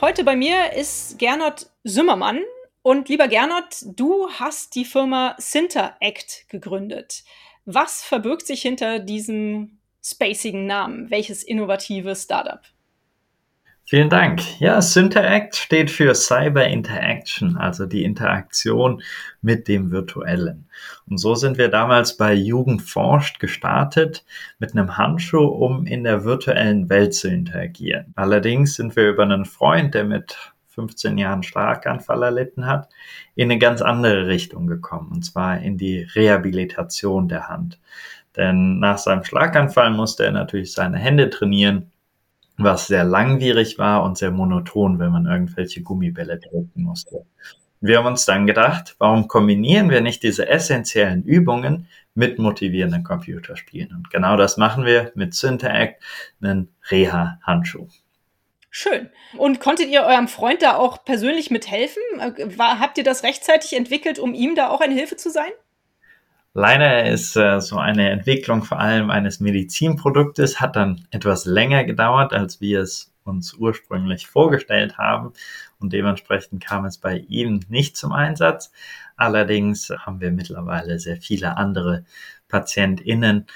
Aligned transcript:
Heute 0.00 0.24
bei 0.24 0.36
mir 0.36 0.72
ist 0.72 1.18
Gernot 1.18 1.66
Sümmermann. 1.84 2.42
Und 2.82 3.08
lieber 3.08 3.28
Gernot, 3.28 3.82
du 3.84 4.30
hast 4.30 4.74
die 4.74 4.84
Firma 4.84 5.36
Cinteract 5.40 6.48
gegründet. 6.48 7.24
Was 7.64 8.02
verbirgt 8.02 8.46
sich 8.46 8.62
hinter 8.62 8.98
diesem 8.98 9.78
spacigen 10.02 10.66
Namen? 10.66 11.10
Welches 11.10 11.42
innovative 11.42 12.14
Startup? 12.16 12.60
Vielen 13.90 14.10
Dank. 14.10 14.60
Ja, 14.60 14.82
Synteract 14.82 15.56
steht 15.56 15.90
für 15.90 16.14
Cyber 16.14 16.66
Interaction, 16.66 17.56
also 17.56 17.86
die 17.86 18.04
Interaktion 18.04 19.00
mit 19.40 19.66
dem 19.66 19.90
Virtuellen. 19.90 20.68
Und 21.08 21.16
so 21.16 21.34
sind 21.34 21.56
wir 21.56 21.70
damals 21.70 22.18
bei 22.18 22.34
Jugend 22.34 22.82
forscht 22.82 23.40
gestartet 23.40 24.26
mit 24.58 24.72
einem 24.72 24.98
Handschuh, 24.98 25.46
um 25.46 25.86
in 25.86 26.04
der 26.04 26.24
virtuellen 26.24 26.90
Welt 26.90 27.14
zu 27.14 27.28
interagieren. 27.28 28.12
Allerdings 28.14 28.74
sind 28.74 28.94
wir 28.94 29.08
über 29.08 29.22
einen 29.22 29.46
Freund, 29.46 29.94
der 29.94 30.04
mit 30.04 30.36
15 30.66 31.16
Jahren 31.16 31.42
Schlaganfall 31.42 32.24
erlitten 32.24 32.66
hat, 32.66 32.90
in 33.36 33.50
eine 33.50 33.58
ganz 33.58 33.80
andere 33.80 34.26
Richtung 34.26 34.66
gekommen, 34.66 35.12
und 35.12 35.22
zwar 35.24 35.60
in 35.60 35.78
die 35.78 36.02
Rehabilitation 36.02 37.26
der 37.26 37.48
Hand. 37.48 37.80
Denn 38.36 38.80
nach 38.80 38.98
seinem 38.98 39.24
Schlaganfall 39.24 39.90
musste 39.92 40.26
er 40.26 40.32
natürlich 40.32 40.72
seine 40.72 40.98
Hände 40.98 41.30
trainieren, 41.30 41.90
was 42.58 42.88
sehr 42.88 43.04
langwierig 43.04 43.78
war 43.78 44.02
und 44.02 44.18
sehr 44.18 44.30
monoton, 44.30 44.98
wenn 44.98 45.12
man 45.12 45.26
irgendwelche 45.26 45.82
Gummibälle 45.82 46.38
drücken 46.38 46.82
musste. 46.82 47.24
Wir 47.80 47.98
haben 47.98 48.06
uns 48.06 48.24
dann 48.24 48.46
gedacht, 48.46 48.96
warum 48.98 49.28
kombinieren 49.28 49.88
wir 49.88 50.00
nicht 50.00 50.24
diese 50.24 50.48
essentiellen 50.48 51.22
Übungen 51.22 51.86
mit 52.14 52.40
motivierenden 52.40 53.04
Computerspielen? 53.04 53.94
Und 53.94 54.10
genau 54.10 54.36
das 54.36 54.56
machen 54.56 54.84
wir 54.84 55.12
mit 55.14 55.34
Synteract, 55.34 56.02
einen 56.42 56.74
Reha-Handschuh. 56.90 57.86
Schön. 58.70 59.08
Und 59.36 59.60
konntet 59.60 59.88
ihr 59.88 60.02
eurem 60.02 60.28
Freund 60.28 60.62
da 60.62 60.76
auch 60.76 61.04
persönlich 61.04 61.50
mithelfen? 61.50 62.02
Äh, 62.18 62.58
war, 62.58 62.80
habt 62.80 62.98
ihr 62.98 63.04
das 63.04 63.22
rechtzeitig 63.22 63.74
entwickelt, 63.74 64.18
um 64.18 64.34
ihm 64.34 64.56
da 64.56 64.68
auch 64.68 64.80
eine 64.80 64.94
Hilfe 64.94 65.16
zu 65.16 65.30
sein? 65.30 65.50
Leider 66.60 67.06
ist 67.06 67.36
äh, 67.36 67.60
so 67.60 67.78
eine 67.78 68.10
Entwicklung 68.10 68.64
vor 68.64 68.80
allem 68.80 69.10
eines 69.10 69.38
Medizinproduktes 69.38 70.60
hat 70.60 70.74
dann 70.74 71.06
etwas 71.12 71.44
länger 71.44 71.84
gedauert, 71.84 72.32
als 72.32 72.60
wir 72.60 72.80
es 72.80 73.12
uns 73.22 73.54
ursprünglich 73.54 74.26
vorgestellt 74.26 74.98
haben. 74.98 75.34
Und 75.78 75.92
dementsprechend 75.92 76.64
kam 76.64 76.84
es 76.84 76.98
bei 76.98 77.18
ihm 77.28 77.60
nicht 77.68 77.96
zum 77.96 78.10
Einsatz. 78.10 78.72
Allerdings 79.16 79.90
haben 80.00 80.20
wir 80.20 80.32
mittlerweile 80.32 80.98
sehr 80.98 81.18
viele 81.18 81.56
andere 81.56 82.04
PatientInnen 82.48 83.46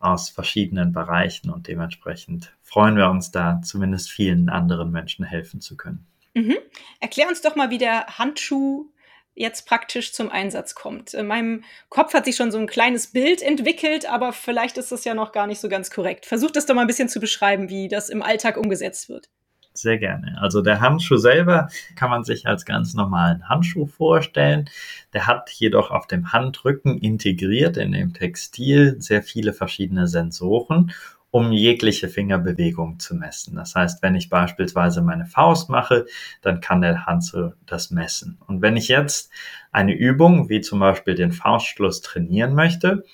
aus 0.00 0.28
verschiedenen 0.28 0.90
Bereichen 0.90 1.50
und 1.50 1.68
dementsprechend 1.68 2.56
freuen 2.60 2.96
wir 2.96 3.08
uns 3.08 3.30
da 3.30 3.60
zumindest 3.62 4.10
vielen 4.10 4.48
anderen 4.48 4.90
Menschen 4.90 5.24
helfen 5.24 5.60
zu 5.60 5.76
können. 5.76 6.08
Mhm. 6.34 6.56
Erklär 6.98 7.28
uns 7.28 7.40
doch 7.40 7.54
mal, 7.54 7.70
wie 7.70 7.78
der 7.78 8.18
Handschuh 8.18 8.90
jetzt 9.38 9.66
praktisch 9.66 10.12
zum 10.12 10.30
Einsatz 10.30 10.74
kommt. 10.74 11.14
In 11.14 11.26
meinem 11.26 11.64
Kopf 11.88 12.12
hat 12.12 12.24
sich 12.24 12.36
schon 12.36 12.50
so 12.50 12.58
ein 12.58 12.66
kleines 12.66 13.08
Bild 13.08 13.40
entwickelt, 13.40 14.10
aber 14.10 14.32
vielleicht 14.32 14.78
ist 14.78 14.92
das 14.92 15.04
ja 15.04 15.14
noch 15.14 15.32
gar 15.32 15.46
nicht 15.46 15.60
so 15.60 15.68
ganz 15.68 15.90
korrekt. 15.90 16.26
Versuch 16.26 16.50
das 16.50 16.66
doch 16.66 16.74
mal 16.74 16.82
ein 16.82 16.86
bisschen 16.86 17.08
zu 17.08 17.20
beschreiben, 17.20 17.68
wie 17.68 17.88
das 17.88 18.08
im 18.08 18.22
Alltag 18.22 18.56
umgesetzt 18.56 19.08
wird. 19.08 19.28
Sehr 19.74 19.98
gerne. 19.98 20.36
Also 20.40 20.60
der 20.60 20.80
Handschuh 20.80 21.18
selber 21.18 21.68
kann 21.94 22.10
man 22.10 22.24
sich 22.24 22.48
als 22.48 22.64
ganz 22.64 22.94
normalen 22.94 23.48
Handschuh 23.48 23.86
vorstellen. 23.86 24.68
Der 25.12 25.28
hat 25.28 25.50
jedoch 25.50 25.92
auf 25.92 26.08
dem 26.08 26.32
Handrücken 26.32 26.98
integriert 26.98 27.76
in 27.76 27.92
dem 27.92 28.12
Textil 28.12 28.96
sehr 28.98 29.22
viele 29.22 29.52
verschiedene 29.52 30.08
Sensoren 30.08 30.92
um 31.30 31.52
jegliche 31.52 32.08
Fingerbewegung 32.08 32.98
zu 32.98 33.14
messen. 33.14 33.56
Das 33.56 33.74
heißt, 33.74 34.02
wenn 34.02 34.14
ich 34.14 34.30
beispielsweise 34.30 35.02
meine 35.02 35.26
Faust 35.26 35.68
mache, 35.68 36.06
dann 36.40 36.60
kann 36.60 36.80
der 36.80 37.04
Handschuh 37.04 37.50
das 37.66 37.90
messen. 37.90 38.38
Und 38.46 38.62
wenn 38.62 38.76
ich 38.76 38.88
jetzt 38.88 39.30
eine 39.70 39.92
Übung, 39.92 40.48
wie 40.48 40.62
zum 40.62 40.80
Beispiel 40.80 41.14
den 41.14 41.32
Faustschluss 41.32 42.00
trainieren 42.00 42.54
möchte, 42.54 43.04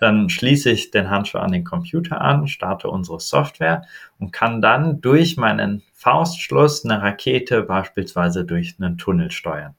dann 0.00 0.30
schließe 0.30 0.70
ich 0.70 0.90
den 0.90 1.10
Handschuh 1.10 1.38
an 1.38 1.52
den 1.52 1.64
Computer 1.64 2.20
an, 2.20 2.48
starte 2.48 2.88
unsere 2.88 3.20
Software 3.20 3.82
und 4.18 4.32
kann 4.32 4.62
dann 4.62 5.00
durch 5.02 5.36
meinen 5.36 5.82
Faustschluss 5.92 6.84
eine 6.84 7.02
Rakete 7.02 7.62
beispielsweise 7.62 8.44
durch 8.44 8.76
einen 8.78 8.96
Tunnel 8.96 9.30
steuern. 9.30 9.74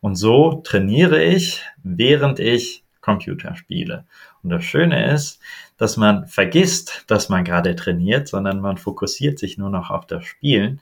Und 0.00 0.16
so 0.16 0.60
trainiere 0.64 1.22
ich, 1.22 1.62
während 1.82 2.38
ich 2.38 2.81
Computer 3.02 3.54
spiele. 3.54 4.06
Und 4.42 4.50
das 4.50 4.64
Schöne 4.64 5.12
ist, 5.12 5.40
dass 5.76 5.98
man 5.98 6.26
vergisst, 6.26 7.04
dass 7.08 7.28
man 7.28 7.44
gerade 7.44 7.76
trainiert, 7.76 8.28
sondern 8.28 8.60
man 8.60 8.78
fokussiert 8.78 9.38
sich 9.38 9.58
nur 9.58 9.68
noch 9.68 9.90
auf 9.90 10.06
das 10.06 10.24
Spielen. 10.24 10.80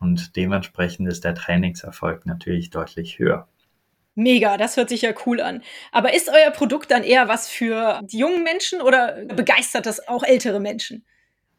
Und 0.00 0.34
dementsprechend 0.34 1.08
ist 1.08 1.24
der 1.24 1.34
Trainingserfolg 1.34 2.26
natürlich 2.26 2.70
deutlich 2.70 3.18
höher. 3.18 3.46
Mega, 4.16 4.56
das 4.56 4.76
hört 4.76 4.88
sich 4.88 5.02
ja 5.02 5.12
cool 5.24 5.40
an. 5.40 5.62
Aber 5.92 6.12
ist 6.14 6.28
euer 6.28 6.50
Produkt 6.50 6.90
dann 6.90 7.04
eher 7.04 7.28
was 7.28 7.48
für 7.48 8.00
die 8.02 8.18
jungen 8.18 8.42
Menschen 8.42 8.80
oder 8.80 9.24
begeistert 9.26 9.86
das 9.86 10.08
auch 10.08 10.24
ältere 10.24 10.58
Menschen? 10.58 11.04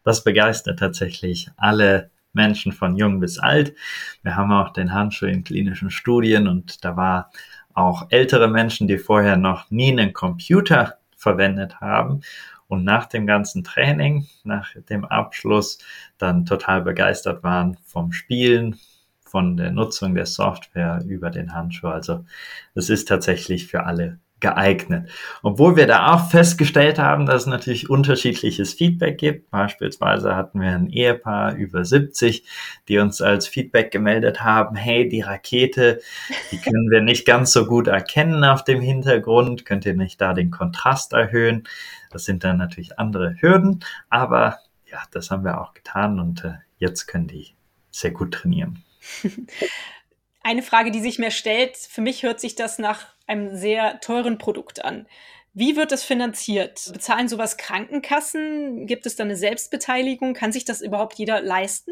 Das 0.04 0.24
begeistert 0.24 0.80
tatsächlich 0.80 1.50
alle 1.58 2.12
Menschen 2.34 2.72
von 2.72 2.96
jung 2.96 3.20
bis 3.20 3.40
alt. 3.40 3.76
Wir 4.24 4.36
haben 4.36 4.52
auch 4.52 4.74
den 4.74 4.94
Handschuh 4.94 5.26
in 5.26 5.44
klinischen 5.44 5.92
Studien 5.92 6.48
und 6.48 6.84
da 6.84 6.96
war 6.96 7.32
auch 7.82 8.08
ältere 8.10 8.48
Menschen, 8.48 8.88
die 8.88 8.98
vorher 8.98 9.38
noch 9.38 9.70
nie 9.72 9.92
einen 9.92 10.14
Computer 10.14 10.98
verwendet 11.16 11.82
haben 11.82 12.22
und 12.68 12.84
nach 12.84 13.06
dem 13.06 13.28
ganzen 13.28 13.64
Training, 13.64 14.28
nach 14.44 14.74
dem 14.90 15.06
Abschluss 15.06 15.80
dann 16.18 16.46
total 16.46 16.82
begeistert 16.82 17.44
waren 17.44 17.78
vom 17.86 18.12
Spielen, 18.12 18.80
von 19.26 19.58
der 19.58 19.72
Nutzung 19.72 20.16
der 20.16 20.26
Software 20.26 21.04
über 21.06 21.30
den 21.30 21.54
Handschuh. 21.54 21.88
Also 21.88 22.26
es 22.76 22.90
ist 22.90 23.08
tatsächlich 23.08 23.68
für 23.68 23.84
alle 23.86 24.20
geeignet. 24.42 25.10
Obwohl 25.44 25.76
wir 25.76 25.88
da 25.88 26.14
auch 26.14 26.30
festgestellt 26.30 27.00
haben, 27.00 27.26
dass 27.26 27.44
es 27.44 27.48
natürlich 27.48 27.90
unterschiedliches 27.90 28.74
Feedback 28.74 29.18
gibt. 29.18 29.50
Beispielsweise 29.52 30.36
hatten 30.36 30.60
wir 30.60 30.70
ein 30.70 30.90
Ehepaar 30.90 31.56
über 31.56 31.86
70, 31.86 32.46
die 32.88 32.98
uns 32.98 33.22
als 33.22 33.48
Feedback 33.48 33.92
gemeldet 33.92 34.44
haben, 34.44 34.76
hey, 34.76 35.08
die 35.08 35.22
Rakete, 35.22 36.02
die 36.52 36.58
können 36.58 36.90
wir 36.90 37.02
nicht 37.02 37.26
ganz 37.26 37.54
so 37.54 37.66
gut 37.66 37.88
erkennen 37.88 38.44
auf 38.44 38.64
dem 38.64 38.82
Hintergrund. 38.82 39.66
Könnt 39.66 39.86
ihr 39.86 39.96
nicht 39.96 40.20
da 40.20 40.34
den 40.34 40.52
Kontrast 40.52 41.14
erhöhen? 41.14 41.64
Das 42.10 42.26
sind 42.26 42.44
dann 42.44 42.58
natürlich 42.58 43.00
andere 43.00 43.36
Hürden, 43.40 43.86
aber 44.10 44.58
ja, 44.92 45.02
das 45.12 45.32
haben 45.32 45.46
wir 45.46 45.62
auch 45.62 45.74
getan 45.74 46.20
und 46.20 46.44
äh, 46.44 46.56
jetzt 46.78 47.08
können 47.08 47.28
die 47.28 47.56
sehr 47.92 48.12
gut 48.12 48.34
trainieren. 48.34 48.84
Eine 50.44 50.64
Frage, 50.64 50.92
die 50.92 51.02
sich 51.02 51.20
mir 51.20 51.32
stellt, 51.32 51.78
für 51.78 52.02
mich 52.02 52.24
hört 52.24 52.40
sich 52.40 52.56
das 52.56 52.80
nach 52.80 53.06
einem 53.32 53.56
sehr 53.56 54.00
teuren 54.02 54.38
Produkt 54.38 54.84
an. 54.84 55.08
Wie 55.54 55.76
wird 55.76 55.92
das 55.92 56.04
finanziert? 56.04 56.92
Bezahlen 56.94 57.28
sowas 57.28 57.58
Krankenkassen? 57.58 58.88
Gibt 58.88 59.06
es 59.06 59.16
da 59.16 59.24
eine 59.24 59.36
Selbstbeteiligung? 59.36 60.34
Kann 60.34 60.52
sich 60.52 60.66
das 60.66 60.82
überhaupt 60.82 61.16
jeder 61.16 61.42
leisten? 61.42 61.92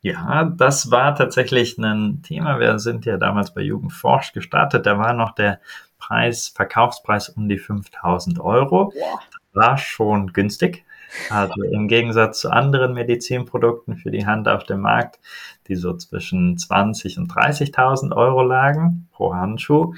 Ja, 0.00 0.44
das 0.44 0.90
war 0.90 1.14
tatsächlich 1.14 1.78
ein 1.78 2.22
Thema. 2.22 2.58
Wir 2.58 2.80
sind 2.80 3.04
ja 3.04 3.18
damals 3.18 3.54
bei 3.54 3.60
Jugendforsch 3.60 4.32
gestartet. 4.32 4.84
Da 4.86 4.98
war 4.98 5.12
noch 5.12 5.32
der 5.32 5.60
Preis, 5.98 6.48
Verkaufspreis 6.48 7.28
um 7.28 7.48
die 7.48 7.58
5000 7.58 8.40
Euro. 8.40 8.92
Ja. 8.96 9.20
Das 9.30 9.40
war 9.52 9.78
schon 9.78 10.32
günstig. 10.32 10.84
Also 11.30 11.62
im 11.62 11.88
Gegensatz 11.88 12.40
zu 12.40 12.50
anderen 12.50 12.94
Medizinprodukten 12.94 13.96
für 13.96 14.10
die 14.10 14.26
Hand 14.26 14.48
auf 14.48 14.64
dem 14.64 14.80
Markt, 14.80 15.20
die 15.68 15.76
so 15.76 15.96
zwischen 15.96 16.56
20 16.56 17.18
und 17.18 17.30
30.000 17.30 18.16
Euro 18.16 18.42
lagen 18.42 19.08
pro 19.12 19.34
Handschuh, 19.34 19.94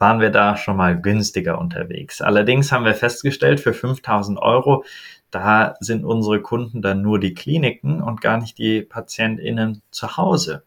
waren 0.00 0.18
wir 0.18 0.30
da 0.30 0.56
schon 0.56 0.78
mal 0.78 0.98
günstiger 0.98 1.58
unterwegs. 1.58 2.22
Allerdings 2.22 2.72
haben 2.72 2.86
wir 2.86 2.94
festgestellt, 2.94 3.60
für 3.60 3.74
5000 3.74 4.40
Euro, 4.40 4.84
da 5.30 5.76
sind 5.78 6.04
unsere 6.04 6.40
Kunden 6.40 6.80
dann 6.80 7.02
nur 7.02 7.20
die 7.20 7.34
Kliniken 7.34 8.02
und 8.02 8.22
gar 8.22 8.38
nicht 8.38 8.56
die 8.56 8.80
PatientInnen 8.80 9.82
zu 9.90 10.16
Hause. 10.16 10.64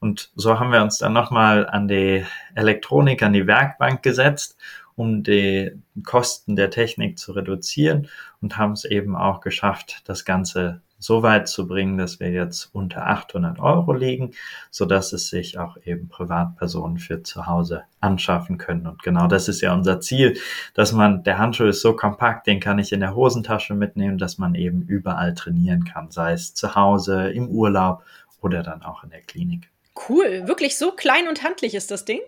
Und 0.00 0.30
so 0.36 0.60
haben 0.60 0.70
wir 0.70 0.82
uns 0.82 0.98
dann 0.98 1.14
nochmal 1.14 1.66
an 1.66 1.88
die 1.88 2.26
Elektronik, 2.54 3.22
an 3.22 3.32
die 3.32 3.46
Werkbank 3.46 4.02
gesetzt, 4.02 4.58
um 4.96 5.22
die 5.22 5.72
Kosten 6.04 6.54
der 6.54 6.70
Technik 6.70 7.18
zu 7.18 7.32
reduzieren 7.32 8.08
und 8.42 8.58
haben 8.58 8.72
es 8.72 8.84
eben 8.84 9.16
auch 9.16 9.40
geschafft, 9.40 10.02
das 10.04 10.26
Ganze 10.26 10.82
so 10.98 11.22
weit 11.22 11.48
zu 11.48 11.66
bringen, 11.66 11.98
dass 11.98 12.20
wir 12.20 12.30
jetzt 12.30 12.70
unter 12.72 13.06
800 13.06 13.58
Euro 13.58 13.92
liegen, 13.92 14.32
so 14.70 14.86
dass 14.86 15.12
es 15.12 15.28
sich 15.28 15.58
auch 15.58 15.76
eben 15.84 16.08
Privatpersonen 16.08 16.98
für 16.98 17.22
zu 17.22 17.46
Hause 17.46 17.82
anschaffen 18.00 18.58
können. 18.58 18.86
Und 18.86 19.02
genau 19.02 19.26
das 19.26 19.48
ist 19.48 19.60
ja 19.60 19.74
unser 19.74 20.00
Ziel, 20.00 20.38
dass 20.74 20.92
man, 20.92 21.22
der 21.22 21.38
Handschuh 21.38 21.66
ist 21.66 21.82
so 21.82 21.94
kompakt, 21.94 22.46
den 22.46 22.60
kann 22.60 22.78
ich 22.78 22.92
in 22.92 23.00
der 23.00 23.14
Hosentasche 23.14 23.74
mitnehmen, 23.74 24.18
dass 24.18 24.38
man 24.38 24.54
eben 24.54 24.82
überall 24.82 25.34
trainieren 25.34 25.84
kann, 25.84 26.10
sei 26.10 26.32
es 26.32 26.54
zu 26.54 26.74
Hause, 26.74 27.30
im 27.30 27.48
Urlaub 27.48 28.04
oder 28.40 28.62
dann 28.62 28.82
auch 28.82 29.04
in 29.04 29.10
der 29.10 29.22
Klinik. 29.22 29.70
Cool, 30.08 30.46
wirklich 30.46 30.76
so 30.78 30.92
klein 30.92 31.28
und 31.28 31.42
handlich 31.42 31.74
ist 31.74 31.90
das 31.90 32.04
Ding? 32.04 32.20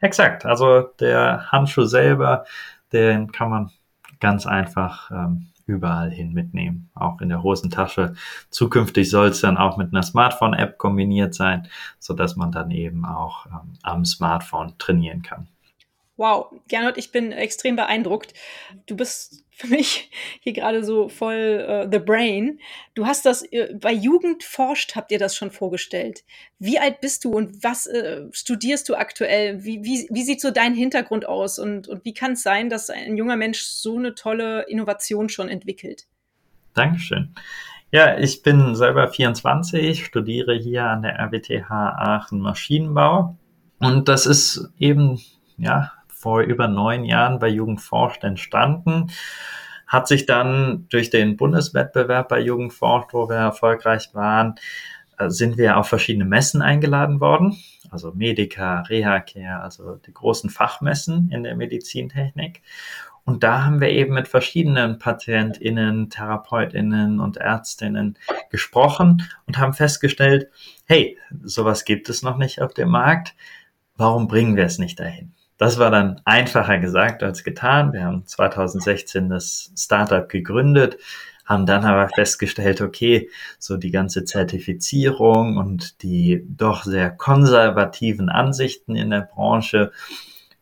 Exakt, 0.00 0.44
also 0.44 0.82
der 1.00 1.50
Handschuh 1.50 1.84
selber, 1.84 2.44
den 2.92 3.32
kann 3.32 3.50
man 3.50 3.70
ganz 4.20 4.46
einfach 4.46 5.10
ähm, 5.10 5.48
überall 5.66 6.10
hin 6.10 6.32
mitnehmen, 6.32 6.90
auch 6.94 7.20
in 7.20 7.28
der 7.28 7.42
Hosentasche. 7.42 8.14
Zukünftig 8.50 9.10
soll 9.10 9.28
es 9.28 9.40
dann 9.40 9.56
auch 9.56 9.76
mit 9.76 9.92
einer 9.92 10.02
Smartphone-App 10.02 10.78
kombiniert 10.78 11.34
sein, 11.34 11.68
so 11.98 12.14
dass 12.14 12.36
man 12.36 12.52
dann 12.52 12.70
eben 12.70 13.04
auch 13.04 13.46
ähm, 13.46 13.72
am 13.82 14.04
Smartphone 14.04 14.74
trainieren 14.78 15.22
kann. 15.22 15.48
Wow, 16.16 16.52
Gernot, 16.68 16.96
ich 16.96 17.10
bin 17.10 17.32
extrem 17.32 17.74
beeindruckt. 17.74 18.34
Du 18.86 18.96
bist 18.96 19.44
für 19.50 19.66
mich 19.68 20.10
hier 20.40 20.52
gerade 20.52 20.84
so 20.84 21.08
voll 21.08 21.64
uh, 21.68 21.88
the 21.90 21.98
brain. 21.98 22.60
Du 22.94 23.06
hast 23.06 23.24
das 23.26 23.42
uh, 23.42 23.78
bei 23.78 23.92
Jugend 23.92 24.42
forscht, 24.44 24.96
habt 24.96 25.10
ihr 25.12 25.18
das 25.18 25.36
schon 25.36 25.50
vorgestellt. 25.50 26.24
Wie 26.58 26.78
alt 26.78 27.00
bist 27.00 27.24
du 27.24 27.32
und 27.32 27.62
was 27.62 27.86
uh, 27.86 28.28
studierst 28.32 28.88
du 28.88 28.94
aktuell? 28.94 29.64
Wie, 29.64 29.84
wie, 29.84 30.08
wie 30.10 30.22
sieht 30.22 30.40
so 30.40 30.50
dein 30.50 30.74
Hintergrund 30.74 31.26
aus 31.26 31.58
und, 31.58 31.88
und 31.88 32.04
wie 32.04 32.14
kann 32.14 32.32
es 32.32 32.42
sein, 32.42 32.68
dass 32.68 32.90
ein 32.90 33.16
junger 33.16 33.36
Mensch 33.36 33.60
so 33.60 33.96
eine 33.96 34.14
tolle 34.14 34.62
Innovation 34.68 35.28
schon 35.28 35.48
entwickelt? 35.48 36.06
Dankeschön. 36.74 37.34
Ja, 37.90 38.18
ich 38.18 38.42
bin 38.42 38.74
selber 38.74 39.06
24, 39.06 40.04
studiere 40.04 40.54
hier 40.54 40.84
an 40.84 41.02
der 41.02 41.16
RWTH 41.20 41.70
Aachen 41.70 42.40
Maschinenbau. 42.40 43.36
Und 43.78 44.08
das 44.08 44.26
ist 44.26 44.68
eben, 44.78 45.20
ja, 45.56 45.92
vor 46.24 46.40
über 46.40 46.68
neun 46.68 47.04
Jahren 47.04 47.38
bei 47.38 47.48
Jugend 47.48 47.82
forscht 47.82 48.24
entstanden. 48.24 49.10
Hat 49.86 50.08
sich 50.08 50.24
dann 50.24 50.86
durch 50.88 51.10
den 51.10 51.36
Bundeswettbewerb 51.36 52.30
bei 52.30 52.40
Jugend 52.40 52.72
forscht, 52.72 53.12
wo 53.12 53.28
wir 53.28 53.36
erfolgreich 53.36 54.08
waren, 54.14 54.54
äh, 55.18 55.28
sind 55.28 55.58
wir 55.58 55.76
auf 55.76 55.86
verschiedene 55.86 56.24
Messen 56.24 56.62
eingeladen 56.62 57.20
worden. 57.20 57.58
Also 57.90 58.12
Medica, 58.14 58.80
Rehacare, 58.80 59.60
also 59.60 59.96
die 59.96 60.14
großen 60.14 60.48
Fachmessen 60.48 61.30
in 61.30 61.42
der 61.42 61.56
Medizintechnik. 61.56 62.62
Und 63.26 63.42
da 63.42 63.64
haben 63.66 63.82
wir 63.82 63.90
eben 63.90 64.14
mit 64.14 64.26
verschiedenen 64.26 64.98
PatientInnen, 64.98 66.08
TherapeutInnen 66.08 67.20
und 67.20 67.36
ÄrztInnen 67.36 68.18
gesprochen 68.50 69.28
und 69.46 69.58
haben 69.58 69.74
festgestellt, 69.74 70.48
hey, 70.86 71.18
sowas 71.42 71.84
gibt 71.84 72.08
es 72.08 72.22
noch 72.22 72.38
nicht 72.38 72.62
auf 72.62 72.72
dem 72.72 72.88
Markt. 72.88 73.34
Warum 73.96 74.26
bringen 74.26 74.56
wir 74.56 74.64
es 74.64 74.78
nicht 74.78 74.98
dahin? 74.98 75.34
Das 75.56 75.78
war 75.78 75.90
dann 75.90 76.20
einfacher 76.24 76.78
gesagt 76.78 77.22
als 77.22 77.44
getan. 77.44 77.92
Wir 77.92 78.04
haben 78.04 78.26
2016 78.26 79.28
das 79.28 79.72
Startup 79.76 80.28
gegründet, 80.28 80.98
haben 81.44 81.66
dann 81.66 81.84
aber 81.84 82.08
festgestellt, 82.08 82.80
okay, 82.80 83.30
so 83.58 83.76
die 83.76 83.90
ganze 83.90 84.24
Zertifizierung 84.24 85.56
und 85.56 86.02
die 86.02 86.44
doch 86.48 86.84
sehr 86.84 87.10
konservativen 87.10 88.28
Ansichten 88.30 88.96
in 88.96 89.10
der 89.10 89.20
Branche 89.20 89.92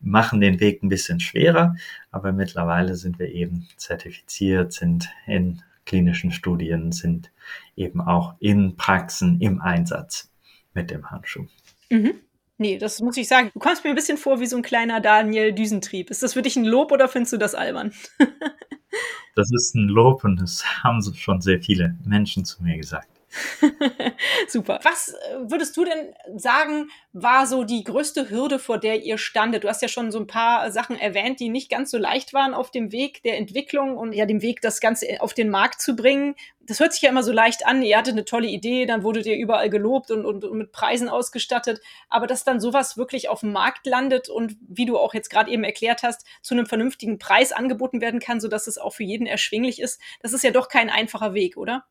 machen 0.00 0.40
den 0.40 0.60
Weg 0.60 0.82
ein 0.82 0.88
bisschen 0.88 1.20
schwerer, 1.20 1.76
aber 2.10 2.32
mittlerweile 2.32 2.96
sind 2.96 3.18
wir 3.18 3.32
eben 3.32 3.68
zertifiziert, 3.76 4.72
sind 4.72 5.08
in 5.26 5.62
klinischen 5.86 6.32
Studien, 6.32 6.92
sind 6.92 7.30
eben 7.76 8.00
auch 8.00 8.34
in 8.40 8.76
Praxen 8.76 9.40
im 9.40 9.60
Einsatz 9.60 10.30
mit 10.74 10.90
dem 10.90 11.10
Handschuh. 11.10 11.46
Mhm. 11.90 12.14
Nee, 12.62 12.78
das 12.78 13.00
muss 13.00 13.16
ich 13.16 13.26
sagen. 13.26 13.50
Du 13.52 13.58
kommst 13.58 13.82
mir 13.82 13.90
ein 13.90 13.96
bisschen 13.96 14.16
vor 14.16 14.38
wie 14.38 14.46
so 14.46 14.56
ein 14.56 14.62
kleiner 14.62 15.00
Daniel 15.00 15.52
Düsentrieb. 15.52 16.10
Ist 16.10 16.22
das 16.22 16.34
für 16.34 16.42
dich 16.42 16.54
ein 16.54 16.64
Lob 16.64 16.92
oder 16.92 17.08
findest 17.08 17.32
du 17.32 17.36
das 17.36 17.56
albern? 17.56 17.92
das 19.34 19.50
ist 19.50 19.74
ein 19.74 19.88
Lob 19.88 20.22
und 20.22 20.40
das 20.40 20.64
haben 20.84 21.02
schon 21.12 21.40
sehr 21.40 21.60
viele 21.60 21.96
Menschen 22.04 22.44
zu 22.44 22.62
mir 22.62 22.76
gesagt. 22.76 23.08
Super. 24.48 24.80
Was 24.82 25.14
äh, 25.14 25.36
würdest 25.40 25.76
du 25.76 25.84
denn 25.84 26.14
sagen, 26.36 26.90
war 27.12 27.46
so 27.46 27.64
die 27.64 27.82
größte 27.82 28.28
Hürde, 28.28 28.58
vor 28.58 28.78
der 28.78 29.02
ihr 29.02 29.16
standet? 29.16 29.64
Du 29.64 29.68
hast 29.68 29.80
ja 29.82 29.88
schon 29.88 30.12
so 30.12 30.18
ein 30.18 30.26
paar 30.26 30.70
Sachen 30.70 30.98
erwähnt, 30.98 31.40
die 31.40 31.48
nicht 31.48 31.70
ganz 31.70 31.90
so 31.90 31.98
leicht 31.98 32.34
waren 32.34 32.52
auf 32.52 32.70
dem 32.70 32.92
Weg 32.92 33.22
der 33.22 33.38
Entwicklung 33.38 33.96
und 33.96 34.12
ja 34.12 34.26
dem 34.26 34.42
Weg, 34.42 34.60
das 34.60 34.80
Ganze 34.80 35.20
auf 35.20 35.34
den 35.34 35.48
Markt 35.48 35.80
zu 35.80 35.96
bringen. 35.96 36.34
Das 36.60 36.78
hört 36.78 36.92
sich 36.92 37.02
ja 37.02 37.10
immer 37.10 37.22
so 37.22 37.32
leicht 37.32 37.66
an. 37.66 37.82
Ihr 37.82 37.96
hattet 37.96 38.12
eine 38.12 38.24
tolle 38.24 38.48
Idee, 38.48 38.86
dann 38.86 39.02
wurdet 39.02 39.26
ihr 39.26 39.36
überall 39.36 39.70
gelobt 39.70 40.10
und, 40.10 40.26
und, 40.26 40.44
und 40.44 40.58
mit 40.58 40.72
Preisen 40.72 41.08
ausgestattet. 41.08 41.80
Aber 42.08 42.26
dass 42.26 42.44
dann 42.44 42.60
sowas 42.60 42.96
wirklich 42.96 43.28
auf 43.28 43.40
dem 43.40 43.52
Markt 43.52 43.86
landet 43.86 44.28
und 44.28 44.56
wie 44.68 44.86
du 44.86 44.98
auch 44.98 45.14
jetzt 45.14 45.30
gerade 45.30 45.50
eben 45.50 45.64
erklärt 45.64 46.02
hast, 46.02 46.26
zu 46.42 46.54
einem 46.54 46.66
vernünftigen 46.66 47.18
Preis 47.18 47.52
angeboten 47.52 48.00
werden 48.00 48.20
kann, 48.20 48.40
sodass 48.40 48.66
es 48.66 48.78
auch 48.78 48.92
für 48.92 49.04
jeden 49.04 49.26
erschwinglich 49.26 49.80
ist, 49.80 50.00
das 50.20 50.32
ist 50.32 50.44
ja 50.44 50.50
doch 50.50 50.68
kein 50.68 50.90
einfacher 50.90 51.34
Weg, 51.34 51.56
oder? 51.56 51.84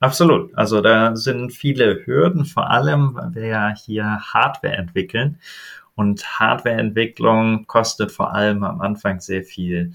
Absolut. 0.00 0.56
Also 0.56 0.80
da 0.80 1.14
sind 1.14 1.52
viele 1.52 2.06
Hürden, 2.06 2.46
vor 2.46 2.70
allem, 2.70 3.14
weil 3.14 3.34
wir 3.34 3.46
ja 3.46 3.74
hier 3.74 4.18
Hardware 4.32 4.74
entwickeln. 4.74 5.38
Und 5.94 6.24
Hardwareentwicklung 6.40 7.66
kostet 7.66 8.10
vor 8.10 8.32
allem 8.34 8.64
am 8.64 8.80
Anfang 8.80 9.20
sehr 9.20 9.44
viel 9.44 9.92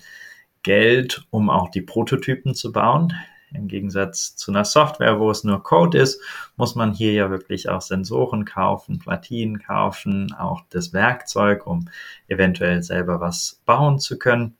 Geld, 0.62 1.26
um 1.32 1.50
auch 1.50 1.70
die 1.70 1.82
Prototypen 1.82 2.54
zu 2.54 2.72
bauen. 2.72 3.14
Im 3.54 3.68
Gegensatz 3.68 4.36
zu 4.36 4.52
einer 4.52 4.66
Software, 4.66 5.20
wo 5.20 5.32
es 5.32 5.44
nur 5.44 5.64
Code 5.64 5.98
ist, 5.98 6.22
muss 6.58 6.76
man 6.76 6.94
hier 6.94 7.14
ja 7.14 7.32
wirklich 7.32 7.70
auch 7.70 7.82
Sensoren 7.82 8.46
kaufen, 8.46 9.00
Platinen 9.00 9.60
kaufen, 9.60 10.34
auch 10.34 10.62
das 10.70 10.94
Werkzeug, 10.94 11.66
um 11.66 11.90
eventuell 12.28 12.84
selber 12.84 13.20
was 13.22 13.62
bauen 13.66 14.00
zu 14.00 14.20
können. 14.20 14.56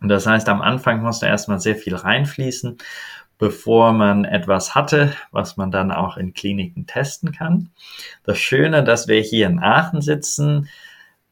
Und 0.00 0.08
das 0.08 0.26
heißt, 0.26 0.48
am 0.48 0.60
Anfang 0.60 1.02
muss 1.02 1.20
da 1.20 1.28
erstmal 1.28 1.60
sehr 1.60 1.76
viel 1.76 1.94
reinfließen 1.94 2.76
bevor 3.38 3.92
man 3.92 4.24
etwas 4.24 4.74
hatte, 4.74 5.12
was 5.30 5.56
man 5.56 5.70
dann 5.70 5.92
auch 5.92 6.16
in 6.16 6.32
Kliniken 6.32 6.86
testen 6.86 7.32
kann. 7.32 7.70
Das 8.24 8.38
Schöne, 8.38 8.82
dass 8.82 9.08
wir 9.08 9.20
hier 9.20 9.46
in 9.46 9.58
Aachen 9.58 10.00
sitzen, 10.00 10.68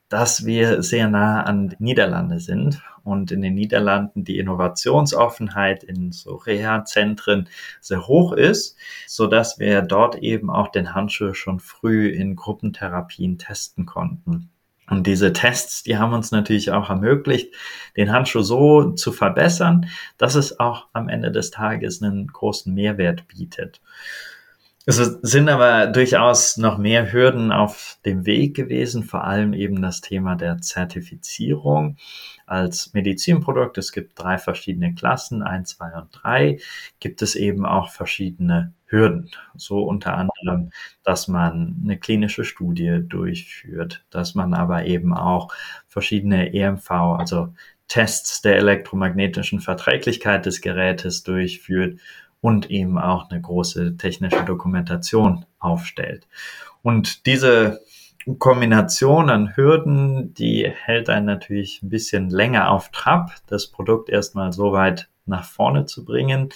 dass 0.08 0.44
wir 0.44 0.82
sehr 0.82 1.08
nah 1.08 1.42
an 1.42 1.74
Niederlande 1.78 2.38
sind 2.38 2.82
und 3.04 3.32
in 3.32 3.42
den 3.42 3.54
Niederlanden 3.54 4.24
die 4.24 4.38
Innovationsoffenheit 4.38 5.84
in 5.84 6.12
so 6.12 6.36
Reha-Zentren 6.36 7.48
sehr 7.80 8.06
hoch 8.06 8.32
ist, 8.32 8.76
so 9.06 9.26
dass 9.26 9.58
wir 9.58 9.82
dort 9.82 10.16
eben 10.16 10.50
auch 10.50 10.68
den 10.68 10.94
Handschuh 10.94 11.34
schon 11.34 11.60
früh 11.60 12.08
in 12.08 12.36
Gruppentherapien 12.36 13.38
testen 13.38 13.86
konnten. 13.86 14.50
Und 14.88 15.06
diese 15.06 15.32
Tests, 15.32 15.82
die 15.82 15.96
haben 15.96 16.12
uns 16.12 16.30
natürlich 16.30 16.70
auch 16.70 16.90
ermöglicht, 16.90 17.54
den 17.96 18.12
Handschuh 18.12 18.42
so 18.42 18.92
zu 18.92 19.12
verbessern, 19.12 19.88
dass 20.18 20.34
es 20.34 20.60
auch 20.60 20.88
am 20.92 21.08
Ende 21.08 21.32
des 21.32 21.50
Tages 21.50 22.02
einen 22.02 22.26
großen 22.26 22.72
Mehrwert 22.72 23.26
bietet. 23.26 23.80
Es 24.86 24.96
sind 24.96 25.48
aber 25.48 25.86
durchaus 25.86 26.58
noch 26.58 26.76
mehr 26.76 27.10
Hürden 27.10 27.52
auf 27.52 27.98
dem 28.04 28.26
Weg 28.26 28.54
gewesen, 28.54 29.02
vor 29.02 29.24
allem 29.24 29.54
eben 29.54 29.80
das 29.80 30.02
Thema 30.02 30.34
der 30.36 30.58
Zertifizierung 30.58 31.96
als 32.44 32.92
Medizinprodukt. 32.92 33.78
Es 33.78 33.92
gibt 33.92 34.20
drei 34.20 34.36
verschiedene 34.36 34.94
Klassen, 34.94 35.42
eins, 35.42 35.76
zwei 35.76 35.90
und 35.96 36.08
drei. 36.12 36.58
Gibt 37.00 37.22
es 37.22 37.34
eben 37.34 37.64
auch 37.64 37.88
verschiedene 37.88 38.74
Hürden. 38.94 39.30
So 39.56 39.82
unter 39.82 40.16
anderem, 40.16 40.70
dass 41.02 41.28
man 41.28 41.76
eine 41.82 41.98
klinische 41.98 42.44
Studie 42.44 43.00
durchführt, 43.02 44.04
dass 44.10 44.34
man 44.34 44.54
aber 44.54 44.86
eben 44.86 45.12
auch 45.12 45.48
verschiedene 45.88 46.54
EMV, 46.54 46.90
also 46.90 47.48
Tests 47.88 48.40
der 48.40 48.56
elektromagnetischen 48.56 49.60
Verträglichkeit 49.60 50.46
des 50.46 50.60
Gerätes 50.60 51.22
durchführt 51.22 52.00
und 52.40 52.70
eben 52.70 52.98
auch 52.98 53.30
eine 53.30 53.40
große 53.40 53.96
technische 53.96 54.44
Dokumentation 54.44 55.44
aufstellt. 55.58 56.26
Und 56.82 57.26
diese 57.26 57.80
Kombination 58.38 59.28
an 59.28 59.56
Hürden, 59.56 60.32
die 60.34 60.66
hält 60.66 61.10
einen 61.10 61.26
natürlich 61.26 61.82
ein 61.82 61.90
bisschen 61.90 62.30
länger 62.30 62.70
auf 62.70 62.90
Trab, 62.90 63.32
das 63.46 63.66
Produkt 63.66 64.08
erstmal 64.08 64.52
so 64.52 64.72
weit 64.72 65.08
nach 65.26 65.44
vorne 65.44 65.84
zu 65.86 66.04
bringen, 66.04 66.50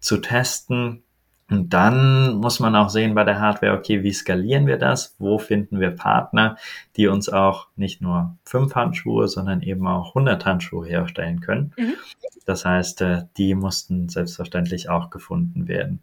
zu 0.00 0.18
testen 0.18 1.02
und 1.48 1.72
dann 1.72 2.36
muss 2.36 2.58
man 2.58 2.74
auch 2.74 2.88
sehen 2.88 3.14
bei 3.14 3.22
der 3.22 3.40
Hardware, 3.40 3.78
okay, 3.78 4.02
wie 4.02 4.12
skalieren 4.12 4.66
wir 4.66 4.78
das? 4.78 5.14
Wo 5.18 5.38
finden 5.38 5.78
wir 5.78 5.92
Partner, 5.92 6.56
die 6.96 7.06
uns 7.06 7.28
auch 7.28 7.68
nicht 7.76 8.02
nur 8.02 8.36
fünf 8.44 8.74
Handschuhe, 8.74 9.28
sondern 9.28 9.62
eben 9.62 9.86
auch 9.86 10.08
100 10.08 10.44
Handschuhe 10.44 10.88
herstellen 10.88 11.40
können? 11.40 11.72
Mhm. 11.76 11.94
Das 12.46 12.64
heißt, 12.64 13.00
äh, 13.02 13.22
die 13.36 13.54
mussten 13.54 14.08
selbstverständlich 14.08 14.88
auch 14.88 15.10
gefunden 15.10 15.68
werden. 15.68 16.02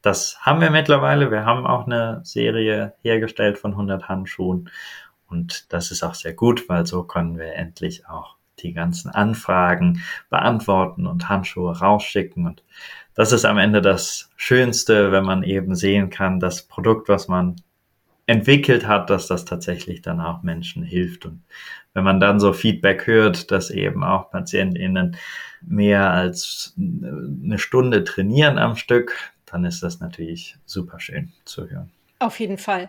Das 0.00 0.38
haben 0.42 0.60
wir 0.60 0.70
mittlerweile. 0.70 1.30
Wir 1.30 1.44
haben 1.44 1.66
auch 1.66 1.86
eine 1.86 2.20
Serie 2.24 2.94
hergestellt 3.02 3.58
von 3.58 3.72
100 3.72 4.08
Handschuhen. 4.08 4.70
Und 5.28 5.72
das 5.72 5.90
ist 5.90 6.04
auch 6.04 6.14
sehr 6.14 6.34
gut, 6.34 6.68
weil 6.68 6.86
so 6.86 7.02
können 7.02 7.36
wir 7.36 7.54
endlich 7.54 8.06
auch 8.06 8.36
die 8.60 8.72
ganzen 8.72 9.10
Anfragen 9.10 10.02
beantworten 10.30 11.06
und 11.06 11.28
Handschuhe 11.28 11.76
rausschicken. 11.76 12.46
Und 12.46 12.62
das 13.14 13.32
ist 13.32 13.44
am 13.44 13.58
Ende 13.58 13.80
das 13.80 14.30
Schönste, 14.36 15.12
wenn 15.12 15.24
man 15.24 15.42
eben 15.42 15.74
sehen 15.74 16.10
kann, 16.10 16.40
das 16.40 16.62
Produkt, 16.62 17.08
was 17.08 17.28
man 17.28 17.56
entwickelt 18.26 18.86
hat, 18.86 19.10
dass 19.10 19.26
das 19.26 19.44
tatsächlich 19.44 20.02
dann 20.02 20.20
auch 20.20 20.42
Menschen 20.42 20.82
hilft. 20.82 21.26
Und 21.26 21.42
wenn 21.92 22.04
man 22.04 22.20
dann 22.20 22.40
so 22.40 22.52
Feedback 22.52 23.06
hört, 23.06 23.50
dass 23.50 23.70
eben 23.70 24.02
auch 24.02 24.30
PatientInnen 24.30 25.16
mehr 25.60 26.10
als 26.10 26.74
eine 26.76 27.58
Stunde 27.58 28.04
trainieren 28.04 28.58
am 28.58 28.76
Stück, 28.76 29.14
dann 29.46 29.64
ist 29.64 29.82
das 29.82 30.00
natürlich 30.00 30.56
super 30.64 30.98
schön 30.98 31.32
zu 31.44 31.68
hören. 31.68 31.90
Auf 32.24 32.40
jeden 32.40 32.56
Fall. 32.56 32.88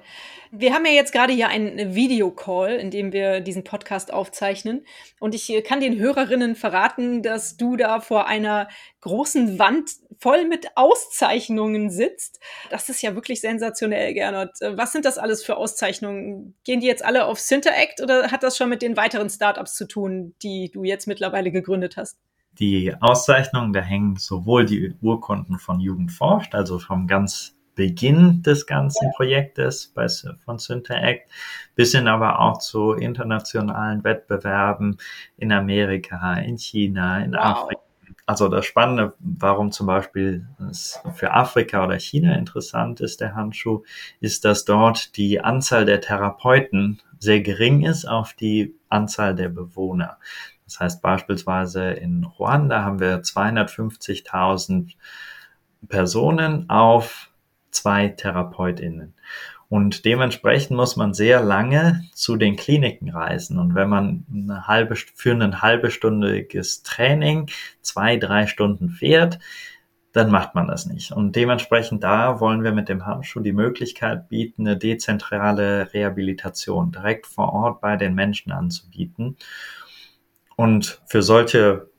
Wir 0.52 0.74
haben 0.74 0.86
ja 0.86 0.94
jetzt 0.94 1.12
gerade 1.12 1.34
hier 1.34 1.50
einen 1.50 1.94
Videocall, 1.94 2.72
in 2.76 2.90
dem 2.90 3.12
wir 3.12 3.42
diesen 3.42 3.66
Podcast 3.66 4.14
aufzeichnen. 4.14 4.86
Und 5.20 5.36
ich 5.36 5.62
kann 5.66 5.82
den 5.82 6.00
Hörerinnen 6.00 6.56
verraten, 6.56 7.22
dass 7.22 7.58
du 7.58 7.76
da 7.76 8.00
vor 8.00 8.28
einer 8.28 8.70
großen 9.02 9.60
Wand 9.60 9.92
voll 10.20 10.46
mit 10.46 10.68
Auszeichnungen 10.76 11.90
sitzt. 11.90 12.40
Das 12.70 12.88
ist 12.88 13.02
ja 13.02 13.14
wirklich 13.14 13.42
sensationell, 13.42 14.14
Gernot. 14.14 14.52
Was 14.62 14.94
sind 14.94 15.04
das 15.04 15.18
alles 15.18 15.44
für 15.44 15.58
Auszeichnungen? 15.58 16.56
Gehen 16.64 16.80
die 16.80 16.88
jetzt 16.88 17.04
alle 17.04 17.26
auf 17.26 17.38
Cinteract 17.38 18.02
oder 18.02 18.32
hat 18.32 18.42
das 18.42 18.56
schon 18.56 18.70
mit 18.70 18.82
den 18.82 18.96
weiteren 18.96 19.30
Startups 19.30 19.76
zu 19.76 19.86
tun, 19.86 20.34
die 20.44 20.72
du 20.72 20.86
jetzt 20.86 21.08
mittlerweile 21.08 21.52
gegründet 21.52 21.98
hast? 21.98 22.18
Die 22.58 22.94
Auszeichnungen, 23.02 23.74
da 23.74 23.82
hängen 23.82 24.16
sowohl 24.16 24.66
die 24.66 24.94
Urkunden 25.02 25.60
von 25.60 25.82
Jugend 25.82 26.14
forscht, 26.14 26.56
also 26.56 26.80
vom 26.80 27.06
ganz 27.06 27.55
Beginn 27.76 28.42
des 28.42 28.66
ganzen 28.66 29.12
Projektes 29.16 29.92
bei, 29.94 30.08
von 30.46 30.58
Synteract, 30.58 31.30
bis 31.76 31.92
hin 31.92 32.08
aber 32.08 32.40
auch 32.40 32.60
zu 32.60 32.94
internationalen 32.94 34.04
Wettbewerben 34.04 34.98
in 35.38 35.52
Amerika, 35.52 36.36
in 36.36 36.58
China, 36.58 37.24
in 37.24 37.34
wow. 37.34 37.40
Afrika. 37.40 37.82
Also 38.28 38.48
das 38.48 38.66
Spannende, 38.66 39.14
warum 39.20 39.72
zum 39.72 39.86
Beispiel 39.86 40.48
es 40.72 41.00
für 41.14 41.32
Afrika 41.32 41.84
oder 41.86 42.00
China 42.00 42.36
interessant 42.36 43.00
ist, 43.00 43.22
der 43.22 43.36
Handschuh, 43.36 43.84
ist, 44.20 44.46
dass 44.46 44.66
dort 44.66 45.16
die 45.16 45.42
Anzahl 45.42 45.86
der 45.86 46.02
Therapeuten 46.02 47.02
sehr 47.20 47.42
gering 47.42 47.84
ist 47.84 48.06
auf 48.06 48.34
die 48.34 48.76
Anzahl 48.90 49.36
der 49.36 49.50
Bewohner. 49.50 50.18
Das 50.66 50.80
heißt 50.80 51.02
beispielsweise 51.04 51.92
in 51.92 52.24
Ruanda 52.24 52.84
haben 52.84 53.00
wir 53.00 53.22
250.000 53.22 54.94
Personen 55.88 56.70
auf 56.70 57.30
zwei 57.76 58.10
TherapeutInnen. 58.10 59.14
Und 59.68 60.06
dementsprechend 60.06 60.78
muss 60.78 60.96
man 60.96 61.14
sehr 61.14 61.42
lange 61.42 62.06
zu 62.14 62.36
den 62.38 62.56
Kliniken 62.56 63.10
reisen. 63.10 63.60
Und 63.60 63.76
wenn 63.76 63.90
man 63.90 64.26
eine 64.32 64.68
halbe, 64.68 64.96
für 64.96 65.34
ein 65.34 65.62
halbestündiges 65.62 66.84
Training 66.84 67.50
zwei, 67.82 68.18
drei 68.18 68.48
Stunden 68.48 68.90
fährt, 68.90 69.40
dann 70.14 70.32
macht 70.32 70.56
man 70.56 70.68
das 70.68 70.86
nicht. 70.86 71.12
Und 71.12 71.36
dementsprechend 71.36 72.04
da 72.04 72.40
wollen 72.40 72.64
wir 72.64 72.72
mit 72.72 72.88
dem 72.88 73.06
Handschuh 73.06 73.42
die 73.42 73.52
Möglichkeit 73.52 74.30
bieten, 74.30 74.66
eine 74.66 74.78
dezentrale 74.78 75.94
Rehabilitation 75.94 76.92
direkt 76.92 77.28
vor 77.28 77.52
Ort 77.52 77.82
bei 77.82 77.98
den 77.98 78.16
Menschen 78.16 78.54
anzubieten. 78.54 79.36
Und 80.56 81.02
für 81.08 81.22
solche 81.22 81.90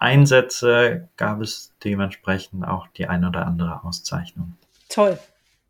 Einsätze 0.00 1.08
gab 1.16 1.40
es 1.40 1.72
dementsprechend 1.84 2.66
auch 2.66 2.88
die 2.88 3.06
ein 3.06 3.24
oder 3.24 3.46
andere 3.46 3.84
Auszeichnung. 3.84 4.56
Toll. 4.88 5.18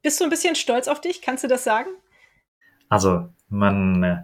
Bist 0.03 0.21
du 0.21 0.25
ein 0.25 0.31
bisschen 0.31 0.55
stolz 0.55 0.89
auf 0.89 1.01
dich? 1.01 1.23
Kannst 1.23 1.45
du 1.45 1.49
das 1.49 1.65
sagen? 1.65 1.91
Also, 2.89 3.29
man 3.49 4.03
äh, 4.03 4.19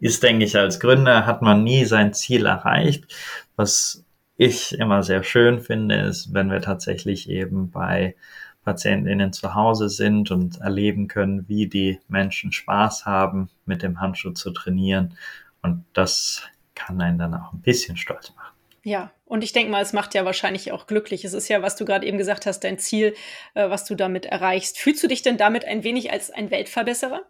ist, 0.00 0.22
denke 0.22 0.44
ich, 0.44 0.56
als 0.56 0.80
Gründer 0.80 1.26
hat 1.26 1.42
man 1.42 1.62
nie 1.62 1.84
sein 1.84 2.12
Ziel 2.14 2.46
erreicht. 2.46 3.06
Was 3.56 4.04
ich 4.36 4.78
immer 4.78 5.02
sehr 5.02 5.22
schön 5.22 5.60
finde, 5.60 5.96
ist, 5.96 6.32
wenn 6.32 6.50
wir 6.50 6.62
tatsächlich 6.62 7.28
eben 7.28 7.70
bei 7.70 8.16
PatientInnen 8.64 9.32
zu 9.32 9.54
Hause 9.54 9.88
sind 9.88 10.30
und 10.30 10.60
erleben 10.60 11.08
können, 11.08 11.48
wie 11.48 11.66
die 11.66 12.00
Menschen 12.08 12.52
Spaß 12.52 13.06
haben, 13.06 13.50
mit 13.66 13.82
dem 13.82 14.00
Handschuh 14.00 14.30
zu 14.32 14.50
trainieren. 14.50 15.16
Und 15.62 15.84
das 15.92 16.42
kann 16.74 17.00
einen 17.00 17.18
dann 17.18 17.34
auch 17.34 17.52
ein 17.52 17.60
bisschen 17.60 17.96
stolz 17.96 18.32
machen. 18.34 18.39
Ja, 18.82 19.12
und 19.26 19.44
ich 19.44 19.52
denke 19.52 19.70
mal, 19.70 19.82
es 19.82 19.92
macht 19.92 20.14
ja 20.14 20.24
wahrscheinlich 20.24 20.72
auch 20.72 20.86
glücklich. 20.86 21.24
Es 21.24 21.34
ist 21.34 21.48
ja, 21.48 21.62
was 21.62 21.76
du 21.76 21.84
gerade 21.84 22.06
eben 22.06 22.18
gesagt 22.18 22.46
hast, 22.46 22.60
dein 22.64 22.78
Ziel, 22.78 23.14
äh, 23.54 23.68
was 23.68 23.84
du 23.84 23.94
damit 23.94 24.26
erreichst. 24.26 24.78
Fühlst 24.78 25.02
du 25.02 25.06
dich 25.06 25.22
denn 25.22 25.36
damit 25.36 25.64
ein 25.64 25.84
wenig 25.84 26.10
als 26.12 26.30
ein 26.30 26.50
Weltverbesserer? 26.50 27.22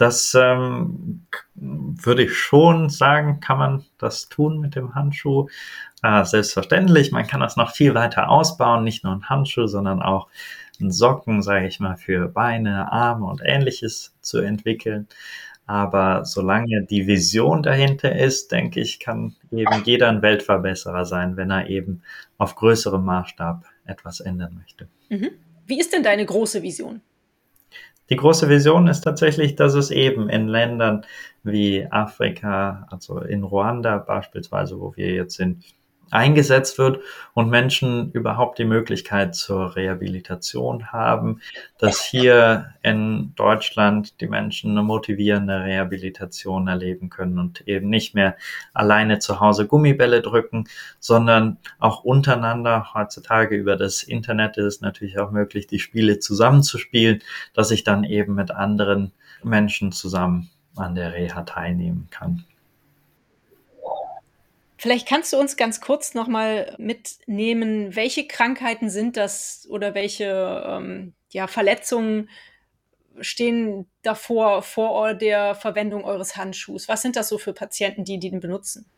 Das 0.00 0.34
ähm, 0.34 1.26
würde 1.54 2.22
ich 2.22 2.34
schon 2.34 2.88
sagen, 2.88 3.40
kann 3.40 3.58
man 3.58 3.84
das 3.98 4.30
tun 4.30 4.58
mit 4.58 4.74
dem 4.74 4.94
Handschuh. 4.94 5.48
Äh, 6.02 6.24
selbstverständlich, 6.24 7.12
man 7.12 7.26
kann 7.26 7.40
das 7.40 7.56
noch 7.56 7.72
viel 7.72 7.94
weiter 7.94 8.30
ausbauen, 8.30 8.82
nicht 8.82 9.04
nur 9.04 9.12
ein 9.12 9.28
Handschuh, 9.28 9.66
sondern 9.66 10.00
auch 10.00 10.28
ein 10.80 10.90
Socken, 10.90 11.42
sage 11.42 11.66
ich 11.66 11.80
mal, 11.80 11.98
für 11.98 12.28
Beine, 12.28 12.90
Arme 12.90 13.26
und 13.26 13.42
ähnliches 13.44 14.14
zu 14.22 14.38
entwickeln. 14.38 15.06
Aber 15.70 16.24
solange 16.24 16.82
die 16.82 17.06
Vision 17.06 17.62
dahinter 17.62 18.12
ist, 18.16 18.50
denke 18.50 18.80
ich, 18.80 18.98
kann 18.98 19.36
eben 19.52 19.84
jeder 19.84 20.08
ein 20.08 20.20
Weltverbesserer 20.20 21.04
sein, 21.04 21.36
wenn 21.36 21.52
er 21.52 21.70
eben 21.70 22.02
auf 22.38 22.56
größerem 22.56 23.04
Maßstab 23.04 23.64
etwas 23.84 24.18
ändern 24.18 24.56
möchte. 24.60 24.88
Mhm. 25.10 25.30
Wie 25.68 25.78
ist 25.78 25.92
denn 25.92 26.02
deine 26.02 26.26
große 26.26 26.64
Vision? 26.64 27.02
Die 28.08 28.16
große 28.16 28.48
Vision 28.48 28.88
ist 28.88 29.02
tatsächlich, 29.02 29.54
dass 29.54 29.74
es 29.74 29.92
eben 29.92 30.28
in 30.28 30.48
Ländern 30.48 31.06
wie 31.44 31.86
Afrika, 31.88 32.88
also 32.90 33.20
in 33.20 33.44
Ruanda 33.44 33.98
beispielsweise, 33.98 34.80
wo 34.80 34.96
wir 34.96 35.12
jetzt 35.14 35.36
sind, 35.36 35.62
eingesetzt 36.10 36.78
wird 36.78 37.00
und 37.34 37.50
Menschen 37.50 38.10
überhaupt 38.12 38.58
die 38.58 38.64
Möglichkeit 38.64 39.34
zur 39.34 39.76
Rehabilitation 39.76 40.92
haben, 40.92 41.40
dass 41.78 42.04
hier 42.04 42.74
in 42.82 43.32
Deutschland 43.36 44.20
die 44.20 44.28
Menschen 44.28 44.72
eine 44.72 44.82
motivierende 44.82 45.64
Rehabilitation 45.64 46.68
erleben 46.68 47.10
können 47.10 47.38
und 47.38 47.66
eben 47.68 47.88
nicht 47.88 48.14
mehr 48.14 48.36
alleine 48.74 49.18
zu 49.18 49.40
Hause 49.40 49.66
Gummibälle 49.66 50.22
drücken, 50.22 50.64
sondern 50.98 51.58
auch 51.78 52.04
untereinander. 52.04 52.92
Heutzutage 52.94 53.56
über 53.56 53.76
das 53.76 54.02
Internet 54.02 54.56
ist 54.56 54.64
es 54.64 54.80
natürlich 54.80 55.18
auch 55.18 55.30
möglich, 55.30 55.66
die 55.66 55.78
Spiele 55.78 56.18
zusammenzuspielen, 56.18 57.22
dass 57.54 57.70
ich 57.70 57.84
dann 57.84 58.04
eben 58.04 58.34
mit 58.34 58.50
anderen 58.50 59.12
Menschen 59.42 59.92
zusammen 59.92 60.50
an 60.76 60.94
der 60.94 61.12
Reha 61.12 61.42
teilnehmen 61.42 62.08
kann. 62.10 62.44
Vielleicht 64.80 65.06
kannst 65.06 65.34
du 65.34 65.36
uns 65.36 65.58
ganz 65.58 65.82
kurz 65.82 66.14
nochmal 66.14 66.74
mitnehmen, 66.78 67.94
welche 67.96 68.26
Krankheiten 68.26 68.88
sind 68.88 69.18
das 69.18 69.66
oder 69.68 69.92
welche 69.92 70.64
ähm, 70.66 71.12
ja, 71.28 71.48
Verletzungen 71.48 72.30
stehen 73.20 73.90
davor 74.00 74.62
vor 74.62 75.12
der 75.12 75.54
Verwendung 75.54 76.02
eures 76.04 76.36
Handschuhs? 76.36 76.88
Was 76.88 77.02
sind 77.02 77.16
das 77.16 77.28
so 77.28 77.36
für 77.36 77.52
Patienten, 77.52 78.04
die, 78.04 78.18
die 78.18 78.30
den 78.30 78.40
benutzen? 78.40 78.90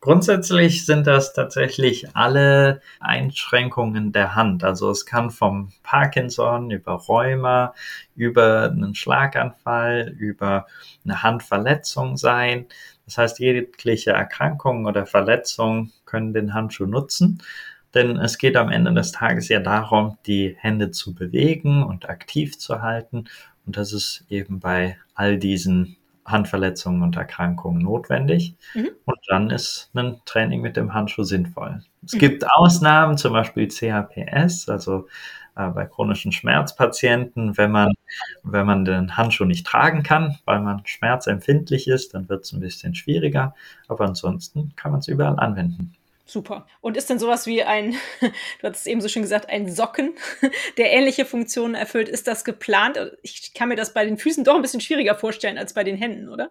Grundsätzlich 0.00 0.84
sind 0.84 1.06
das 1.06 1.32
tatsächlich 1.32 2.14
alle 2.14 2.82
Einschränkungen 3.00 4.12
der 4.12 4.34
Hand. 4.34 4.64
Also 4.64 4.90
es 4.90 5.06
kann 5.06 5.30
vom 5.30 5.72
Parkinson 5.82 6.70
über 6.70 6.94
Rheuma, 6.94 7.72
über 8.14 8.70
einen 8.70 8.94
Schlaganfall, 8.94 10.14
über 10.18 10.66
eine 11.04 11.22
Handverletzung 11.22 12.16
sein. 12.16 12.66
Das 13.06 13.16
heißt, 13.16 13.38
jegliche 13.38 14.10
Erkrankung 14.10 14.86
oder 14.86 15.06
Verletzung 15.06 15.92
können 16.04 16.34
den 16.34 16.52
Handschuh 16.52 16.86
nutzen, 16.86 17.42
denn 17.94 18.16
es 18.16 18.38
geht 18.38 18.56
am 18.56 18.70
Ende 18.70 18.92
des 18.92 19.12
Tages 19.12 19.48
ja 19.48 19.60
darum, 19.60 20.18
die 20.26 20.56
Hände 20.58 20.90
zu 20.90 21.14
bewegen 21.14 21.82
und 21.82 22.08
aktiv 22.08 22.58
zu 22.58 22.82
halten. 22.82 23.26
Und 23.66 23.76
das 23.76 23.92
ist 23.92 24.24
eben 24.28 24.60
bei 24.60 24.98
all 25.14 25.38
diesen 25.38 25.96
Handverletzungen 26.24 27.02
und 27.02 27.16
Erkrankungen 27.16 27.82
notwendig. 27.82 28.54
Mhm. 28.74 28.90
Und 29.04 29.18
dann 29.28 29.50
ist 29.50 29.90
ein 29.94 30.20
Training 30.24 30.60
mit 30.60 30.76
dem 30.76 30.94
Handschuh 30.94 31.24
sinnvoll. 31.24 31.82
Es 32.04 32.14
mhm. 32.14 32.18
gibt 32.18 32.44
Ausnahmen, 32.50 33.18
zum 33.18 33.32
Beispiel 33.32 33.68
CHPS, 33.68 34.68
also 34.68 35.08
äh, 35.56 35.68
bei 35.68 35.84
chronischen 35.86 36.32
Schmerzpatienten, 36.32 37.56
wenn 37.58 37.70
man, 37.70 37.92
wenn 38.42 38.66
man 38.66 38.84
den 38.84 39.16
Handschuh 39.16 39.44
nicht 39.44 39.66
tragen 39.66 40.02
kann, 40.02 40.38
weil 40.44 40.60
man 40.60 40.82
schmerzempfindlich 40.86 41.88
ist, 41.88 42.14
dann 42.14 42.28
wird 42.28 42.44
es 42.44 42.52
ein 42.52 42.60
bisschen 42.60 42.94
schwieriger. 42.94 43.54
Aber 43.88 44.04
ansonsten 44.06 44.72
kann 44.76 44.92
man 44.92 45.00
es 45.00 45.08
überall 45.08 45.38
anwenden. 45.38 45.94
Super. 46.24 46.66
Und 46.80 46.96
ist 46.96 47.10
denn 47.10 47.18
sowas 47.18 47.46
wie 47.46 47.62
ein, 47.62 47.94
du 48.20 48.66
hattest 48.66 48.86
eben 48.86 49.00
so 49.00 49.08
schön 49.08 49.22
gesagt, 49.22 49.48
ein 49.48 49.70
Socken, 49.70 50.14
der 50.78 50.92
ähnliche 50.92 51.24
Funktionen 51.24 51.74
erfüllt, 51.74 52.08
ist 52.08 52.26
das 52.26 52.44
geplant? 52.44 52.98
Ich 53.22 53.54
kann 53.54 53.68
mir 53.68 53.76
das 53.76 53.92
bei 53.92 54.04
den 54.04 54.18
Füßen 54.18 54.44
doch 54.44 54.54
ein 54.54 54.62
bisschen 54.62 54.80
schwieriger 54.80 55.14
vorstellen 55.14 55.58
als 55.58 55.74
bei 55.74 55.84
den 55.84 55.96
Händen, 55.96 56.28
oder? 56.28 56.50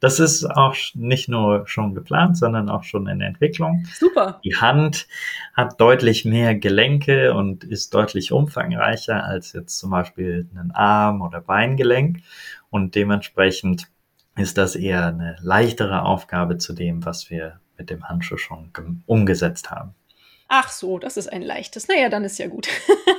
Das 0.00 0.18
ist 0.18 0.46
auch 0.46 0.74
nicht 0.94 1.28
nur 1.28 1.66
schon 1.66 1.94
geplant, 1.94 2.38
sondern 2.38 2.70
auch 2.70 2.84
schon 2.84 3.06
in 3.06 3.20
Entwicklung. 3.20 3.86
Super. 3.92 4.40
Die 4.42 4.56
Hand 4.56 5.06
hat 5.52 5.78
deutlich 5.78 6.24
mehr 6.24 6.54
Gelenke 6.54 7.34
und 7.34 7.64
ist 7.64 7.92
deutlich 7.92 8.32
umfangreicher 8.32 9.22
als 9.22 9.52
jetzt 9.52 9.78
zum 9.78 9.90
Beispiel 9.90 10.48
ein 10.54 10.70
Arm- 10.70 11.20
oder 11.20 11.42
Beingelenk. 11.42 12.20
Und 12.70 12.94
dementsprechend 12.94 13.88
ist 14.36 14.56
das 14.56 14.74
eher 14.74 15.08
eine 15.08 15.36
leichtere 15.42 16.02
Aufgabe 16.02 16.56
zu 16.56 16.72
dem, 16.72 17.04
was 17.04 17.28
wir 17.28 17.60
mit 17.80 17.90
dem 17.90 18.08
Handschuh 18.08 18.36
schon 18.36 18.70
umgesetzt 19.06 19.70
haben. 19.70 19.94
Ach 20.48 20.68
so, 20.68 20.98
das 20.98 21.16
ist 21.16 21.32
ein 21.32 21.42
leichtes. 21.42 21.88
Naja, 21.88 22.08
dann 22.08 22.24
ist 22.24 22.38
ja 22.38 22.46
gut. 22.48 22.68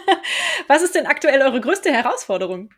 was 0.68 0.84
ist 0.84 0.96
denn 0.96 1.08
aktuell 1.08 1.42
eure 1.42 1.60
größte 1.62 1.92
Herausforderung? 1.92 2.70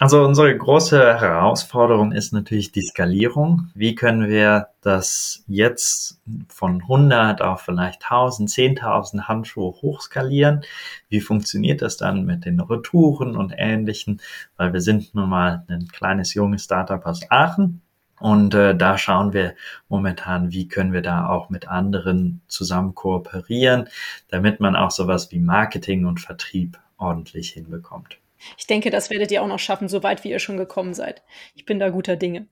Also 0.00 0.24
unsere 0.24 0.56
große 0.56 0.98
Herausforderung 1.20 2.10
ist 2.10 2.32
natürlich 2.32 2.72
die 2.72 2.82
Skalierung. 2.82 3.70
Wie 3.74 3.94
können 3.94 4.28
wir 4.28 4.70
das 4.80 5.44
jetzt 5.46 6.20
von 6.48 6.82
100 6.82 7.42
auf 7.42 7.60
vielleicht 7.60 8.02
1000, 8.02 8.50
10.000 8.50 9.28
Handschuhe 9.28 9.70
hochskalieren? 9.70 10.62
Wie 11.08 11.20
funktioniert 11.20 11.80
das 11.80 11.96
dann 11.96 12.24
mit 12.24 12.44
den 12.44 12.58
Retouren 12.58 13.36
und 13.36 13.54
Ähnlichen? 13.56 14.20
Weil 14.56 14.72
wir 14.72 14.80
sind 14.80 15.14
nun 15.14 15.28
mal 15.28 15.64
ein 15.68 15.86
kleines 15.86 16.34
junges 16.34 16.64
Startup 16.64 17.06
aus 17.06 17.20
Aachen. 17.30 17.83
Und 18.24 18.54
äh, 18.54 18.74
da 18.74 18.96
schauen 18.96 19.34
wir 19.34 19.54
momentan, 19.90 20.50
wie 20.50 20.66
können 20.66 20.94
wir 20.94 21.02
da 21.02 21.28
auch 21.28 21.50
mit 21.50 21.68
anderen 21.68 22.40
zusammen 22.48 22.94
kooperieren, 22.94 23.90
damit 24.28 24.60
man 24.60 24.76
auch 24.76 24.90
sowas 24.90 25.30
wie 25.30 25.40
Marketing 25.40 26.06
und 26.06 26.20
Vertrieb 26.20 26.78
ordentlich 26.96 27.50
hinbekommt. 27.50 28.16
Ich 28.56 28.66
denke, 28.66 28.88
das 28.88 29.10
werdet 29.10 29.30
ihr 29.30 29.42
auch 29.42 29.46
noch 29.46 29.58
schaffen, 29.58 29.90
so 29.90 30.02
weit 30.02 30.24
wie 30.24 30.30
ihr 30.30 30.38
schon 30.38 30.56
gekommen 30.56 30.94
seid. 30.94 31.22
Ich 31.54 31.66
bin 31.66 31.78
da 31.78 31.90
guter 31.90 32.16
Dinge. 32.16 32.48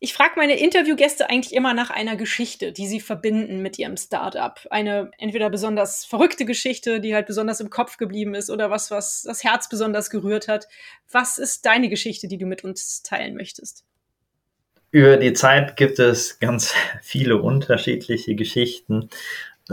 Ich 0.00 0.14
frage 0.14 0.32
meine 0.34 0.58
Interviewgäste 0.58 1.30
eigentlich 1.30 1.54
immer 1.54 1.74
nach 1.74 1.90
einer 1.90 2.16
Geschichte, 2.16 2.72
die 2.72 2.88
sie 2.88 2.98
verbinden 2.98 3.62
mit 3.62 3.78
ihrem 3.78 3.96
Startup. 3.96 4.58
Eine 4.72 5.12
entweder 5.18 5.48
besonders 5.48 6.04
verrückte 6.04 6.44
Geschichte, 6.44 6.98
die 6.98 7.14
halt 7.14 7.26
besonders 7.28 7.60
im 7.60 7.70
Kopf 7.70 7.98
geblieben 7.98 8.34
ist 8.34 8.50
oder 8.50 8.68
was, 8.68 8.90
was 8.90 9.22
das 9.22 9.44
Herz 9.44 9.68
besonders 9.68 10.10
gerührt 10.10 10.48
hat. 10.48 10.66
Was 11.08 11.38
ist 11.38 11.66
deine 11.66 11.88
Geschichte, 11.88 12.26
die 12.26 12.38
du 12.38 12.46
mit 12.46 12.64
uns 12.64 13.04
teilen 13.04 13.36
möchtest? 13.36 13.84
Über 14.94 15.16
die 15.16 15.32
Zeit 15.32 15.76
gibt 15.76 15.98
es 15.98 16.38
ganz 16.38 16.72
viele 17.02 17.38
unterschiedliche 17.38 18.36
Geschichten 18.36 19.08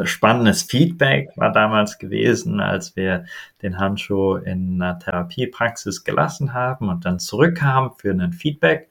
spannendes 0.01 0.63
Feedback 0.63 1.29
war 1.35 1.51
damals 1.51 1.99
gewesen, 1.99 2.59
als 2.59 2.95
wir 2.95 3.25
den 3.61 3.77
Handschuh 3.77 4.37
in 4.37 4.81
einer 4.81 4.97
Therapiepraxis 4.97 6.03
gelassen 6.03 6.55
haben 6.55 6.89
und 6.89 7.05
dann 7.05 7.19
zurückkamen 7.19 7.91
für 7.97 8.09
einen 8.09 8.33
Feedback 8.33 8.89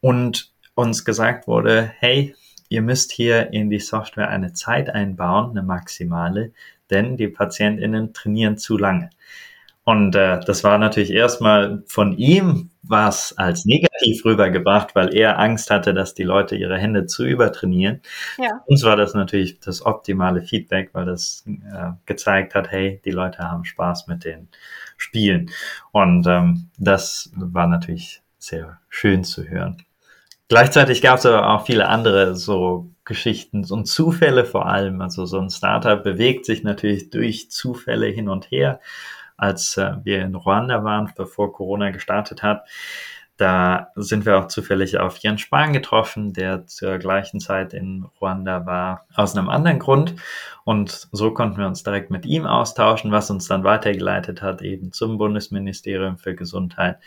und 0.00 0.50
uns 0.74 1.04
gesagt 1.04 1.46
wurde, 1.46 1.92
hey, 1.98 2.34
ihr 2.68 2.82
müsst 2.82 3.12
hier 3.12 3.52
in 3.52 3.70
die 3.70 3.78
Software 3.78 4.28
eine 4.28 4.52
Zeit 4.54 4.90
einbauen, 4.90 5.50
eine 5.50 5.62
maximale, 5.62 6.50
denn 6.90 7.16
die 7.16 7.28
PatientInnen 7.28 8.12
trainieren 8.12 8.58
zu 8.58 8.76
lange. 8.76 9.10
Und 9.84 10.14
äh, 10.14 10.40
das 10.40 10.62
war 10.62 10.78
natürlich 10.78 11.10
erstmal 11.10 11.82
von 11.86 12.16
ihm 12.16 12.70
was 12.82 13.36
als 13.38 13.64
negativ 13.64 14.24
rübergebracht, 14.24 14.94
weil 14.94 15.14
er 15.14 15.38
Angst 15.38 15.70
hatte, 15.70 15.94
dass 15.94 16.14
die 16.14 16.24
Leute 16.24 16.56
ihre 16.56 16.76
Hände 16.76 17.06
zu 17.06 17.24
übertrainieren. 17.24 18.00
Ja. 18.36 18.62
Uns 18.66 18.84
war 18.84 18.96
das 18.96 19.14
natürlich 19.14 19.60
das 19.60 19.84
optimale 19.84 20.42
Feedback, 20.42 20.90
weil 20.92 21.06
das 21.06 21.44
äh, 21.46 21.92
gezeigt 22.06 22.54
hat, 22.54 22.70
hey, 22.70 23.00
die 23.04 23.10
Leute 23.10 23.38
haben 23.38 23.64
Spaß 23.64 24.06
mit 24.06 24.24
den 24.24 24.48
Spielen. 24.96 25.50
Und 25.92 26.26
ähm, 26.26 26.68
das 26.78 27.30
war 27.34 27.66
natürlich 27.66 28.22
sehr 28.38 28.80
schön 28.88 29.24
zu 29.24 29.48
hören. 29.48 29.82
Gleichzeitig 30.48 31.00
gab 31.00 31.18
es 31.18 31.26
aber 31.26 31.48
auch 31.48 31.64
viele 31.66 31.88
andere 31.88 32.34
so 32.34 32.90
Geschichten 33.04 33.64
und 33.70 33.86
Zufälle 33.86 34.44
vor 34.44 34.66
allem. 34.66 35.00
Also 35.00 35.24
so 35.24 35.38
ein 35.38 35.48
Startup 35.48 36.02
bewegt 36.02 36.44
sich 36.44 36.64
natürlich 36.64 37.10
durch 37.10 37.50
Zufälle 37.50 38.06
hin 38.06 38.28
und 38.28 38.50
her 38.50 38.80
als 39.40 39.76
äh, 39.76 39.92
wir 40.04 40.22
in 40.22 40.34
Ruanda 40.34 40.84
waren, 40.84 41.12
bevor 41.16 41.52
Corona 41.52 41.90
gestartet 41.90 42.42
hat. 42.42 42.68
Da 43.40 43.88
sind 43.94 44.26
wir 44.26 44.38
auch 44.38 44.48
zufällig 44.48 44.98
auf 44.98 45.16
Jens 45.16 45.40
Spahn 45.40 45.72
getroffen, 45.72 46.34
der 46.34 46.66
zur 46.66 46.98
gleichen 46.98 47.40
Zeit 47.40 47.72
in 47.72 48.04
Ruanda 48.20 48.66
war, 48.66 49.06
aus 49.14 49.34
einem 49.34 49.48
anderen 49.48 49.78
Grund. 49.78 50.14
Und 50.64 51.08
so 51.10 51.32
konnten 51.32 51.56
wir 51.56 51.66
uns 51.66 51.82
direkt 51.82 52.10
mit 52.10 52.26
ihm 52.26 52.44
austauschen, 52.44 53.12
was 53.12 53.30
uns 53.30 53.48
dann 53.48 53.64
weitergeleitet 53.64 54.42
hat, 54.42 54.60
eben 54.60 54.92
zum 54.92 55.16
Bundesministerium 55.16 56.18
für 56.18 56.34
Gesundheit, 56.34 56.98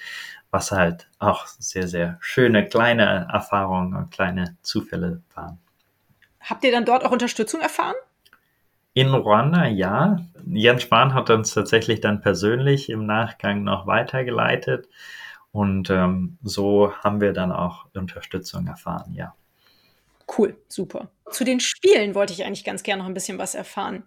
was 0.49 0.71
halt 0.71 1.07
auch 1.19 1.45
sehr, 1.45 1.87
sehr 1.87 2.17
schöne 2.19 2.67
kleine 2.67 3.27
Erfahrungen 3.31 3.95
und 3.95 4.09
kleine 4.09 4.57
Zufälle 4.63 5.21
waren. 5.35 5.59
Habt 6.39 6.63
ihr 6.63 6.71
dann 6.71 6.85
dort 6.85 7.05
auch 7.05 7.11
Unterstützung 7.11 7.61
erfahren? 7.61 7.95
In 8.93 9.13
Ruanda, 9.13 9.67
ja. 9.67 10.17
Jens 10.45 10.83
Spahn 10.83 11.13
hat 11.13 11.29
uns 11.29 11.53
tatsächlich 11.53 12.01
dann 12.01 12.21
persönlich 12.21 12.89
im 12.89 13.05
Nachgang 13.05 13.63
noch 13.63 13.87
weitergeleitet. 13.87 14.87
Und 15.51 15.89
ähm, 15.89 16.37
so 16.43 16.93
haben 17.03 17.21
wir 17.21 17.33
dann 17.33 17.51
auch 17.51 17.85
Unterstützung 17.93 18.67
erfahren, 18.67 19.13
ja. 19.13 19.35
Cool, 20.37 20.57
super. 20.67 21.09
Zu 21.31 21.43
den 21.43 21.59
Spielen 21.59 22.15
wollte 22.15 22.33
ich 22.33 22.45
eigentlich 22.45 22.63
ganz 22.63 22.83
gerne 22.83 23.01
noch 23.01 23.09
ein 23.09 23.13
bisschen 23.13 23.37
was 23.37 23.55
erfahren. 23.55 24.03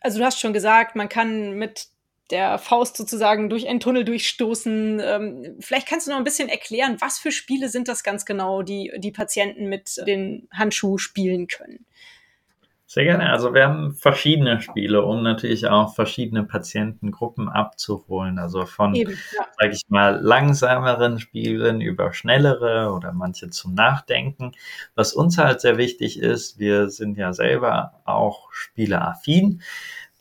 Also 0.00 0.18
du 0.18 0.24
hast 0.24 0.40
schon 0.40 0.52
gesagt, 0.52 0.96
man 0.96 1.08
kann 1.08 1.52
mit 1.52 1.88
der 2.30 2.58
Faust 2.58 2.96
sozusagen 2.96 3.50
durch 3.50 3.68
einen 3.68 3.80
Tunnel 3.80 4.04
durchstoßen. 4.04 5.00
Ähm, 5.02 5.56
vielleicht 5.60 5.88
kannst 5.88 6.06
du 6.06 6.12
noch 6.12 6.18
ein 6.18 6.24
bisschen 6.24 6.48
erklären, 6.48 6.96
was 7.00 7.18
für 7.18 7.32
Spiele 7.32 7.68
sind 7.68 7.88
das 7.88 8.04
ganz 8.04 8.24
genau, 8.24 8.62
die 8.62 8.92
die 8.98 9.10
Patienten 9.10 9.68
mit 9.68 9.96
den 10.06 10.48
Handschuhen 10.52 10.98
spielen 10.98 11.48
können? 11.48 11.86
Sehr 12.92 13.04
gerne. 13.04 13.30
Also 13.30 13.54
wir 13.54 13.68
haben 13.68 13.94
verschiedene 13.94 14.60
Spiele, 14.60 15.04
um 15.04 15.22
natürlich 15.22 15.68
auch 15.68 15.94
verschiedene 15.94 16.42
Patientengruppen 16.42 17.48
abzuholen. 17.48 18.40
Also 18.40 18.66
von, 18.66 18.96
ja. 18.96 19.06
sage 19.60 19.74
ich 19.74 19.82
mal, 19.90 20.18
langsameren 20.20 21.20
Spielen 21.20 21.80
über 21.80 22.12
schnellere 22.12 22.92
oder 22.92 23.12
manche 23.12 23.48
zum 23.48 23.74
Nachdenken. 23.74 24.50
Was 24.96 25.12
uns 25.12 25.38
halt 25.38 25.60
sehr 25.60 25.78
wichtig 25.78 26.18
ist, 26.18 26.58
wir 26.58 26.90
sind 26.90 27.16
ja 27.16 27.32
selber 27.32 27.92
auch 28.06 28.52
spieleaffin, 28.52 29.62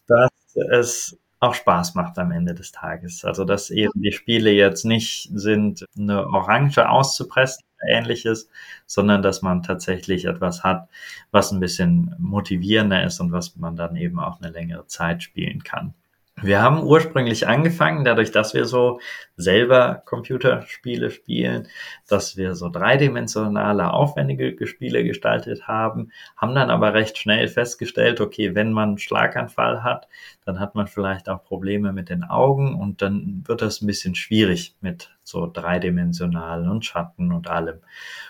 dass 0.06 0.30
es 0.72 1.18
auch 1.40 1.56
Spaß 1.56 1.96
macht 1.96 2.20
am 2.20 2.32
Ende 2.32 2.54
des 2.54 2.72
Tages. 2.72 3.26
Also 3.26 3.46
dass 3.46 3.72
eben 3.72 4.00
die 4.00 4.12
Spiele 4.12 4.52
jetzt 4.52 4.86
nicht 4.86 5.32
sind, 5.34 5.86
eine 5.98 6.28
Orange 6.28 6.88
auszupressen 6.88 7.64
ähnliches, 7.88 8.50
sondern 8.86 9.22
dass 9.22 9.42
man 9.42 9.64
tatsächlich 9.64 10.26
etwas 10.26 10.64
hat, 10.64 10.90
was 11.32 11.52
ein 11.52 11.60
bisschen 11.60 12.16
motivierender 12.18 13.04
ist 13.04 13.20
und 13.20 13.32
was 13.32 13.56
man 13.56 13.76
dann 13.76 13.96
eben 13.96 14.20
auch 14.20 14.42
eine 14.42 14.52
längere 14.52 14.88
Zeit 14.88 15.24
spielen 15.24 15.64
kann. 15.64 15.94
Wir 16.42 16.62
haben 16.62 16.84
ursprünglich 16.84 17.48
angefangen, 17.48 18.06
dadurch, 18.06 18.32
dass 18.32 18.54
wir 18.54 18.66
so 18.66 19.00
selber 19.36 20.02
Computerspiele 20.06 21.12
spielen, 21.12 21.68
dass 22.08 22.38
wir 22.38 22.56
so 22.56 22.70
dreidimensionale, 22.70 23.92
aufwendige 23.92 24.66
Spiele 24.68 25.04
gestaltet 25.04 25.68
haben, 25.68 26.12
haben 26.38 26.56
dann 26.56 26.70
aber 26.70 26.94
recht 26.94 27.18
schnell 27.18 27.48
festgestellt, 27.48 28.22
okay, 28.22 28.56
wenn 28.56 28.72
man 28.72 28.90
einen 28.90 28.98
Schlaganfall 28.98 29.84
hat, 29.84 30.08
dann 30.46 30.60
hat 30.60 30.76
man 30.76 30.88
vielleicht 30.88 31.30
auch 31.30 31.44
Probleme 31.44 31.94
mit 31.94 32.10
den 32.10 32.24
Augen 32.24 32.76
und 32.76 33.02
dann 33.02 33.44
wird 33.46 33.62
das 33.62 33.82
ein 33.82 33.88
bisschen 33.88 34.16
schwierig 34.16 34.76
mit 34.82 35.12
so 35.24 35.50
dreidimensionalen 35.52 36.70
und 36.70 36.86
Schatten 36.86 37.32
und 37.32 37.50
allem. 37.50 37.80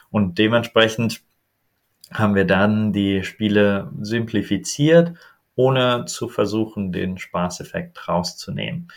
Und 0.09 0.37
dementsprechend 0.37 1.21
haben 2.11 2.33
wir 2.33 2.45
dann 2.45 2.91
die 2.91 3.23
Spiele 3.23 3.91
simplifiziert 4.01 5.13
ohne 5.59 6.05
zu 6.05 6.29
versuchen, 6.29 6.93
den 6.93 7.17
Spaßeffekt 7.17 8.07
rauszunehmen. 8.07 8.87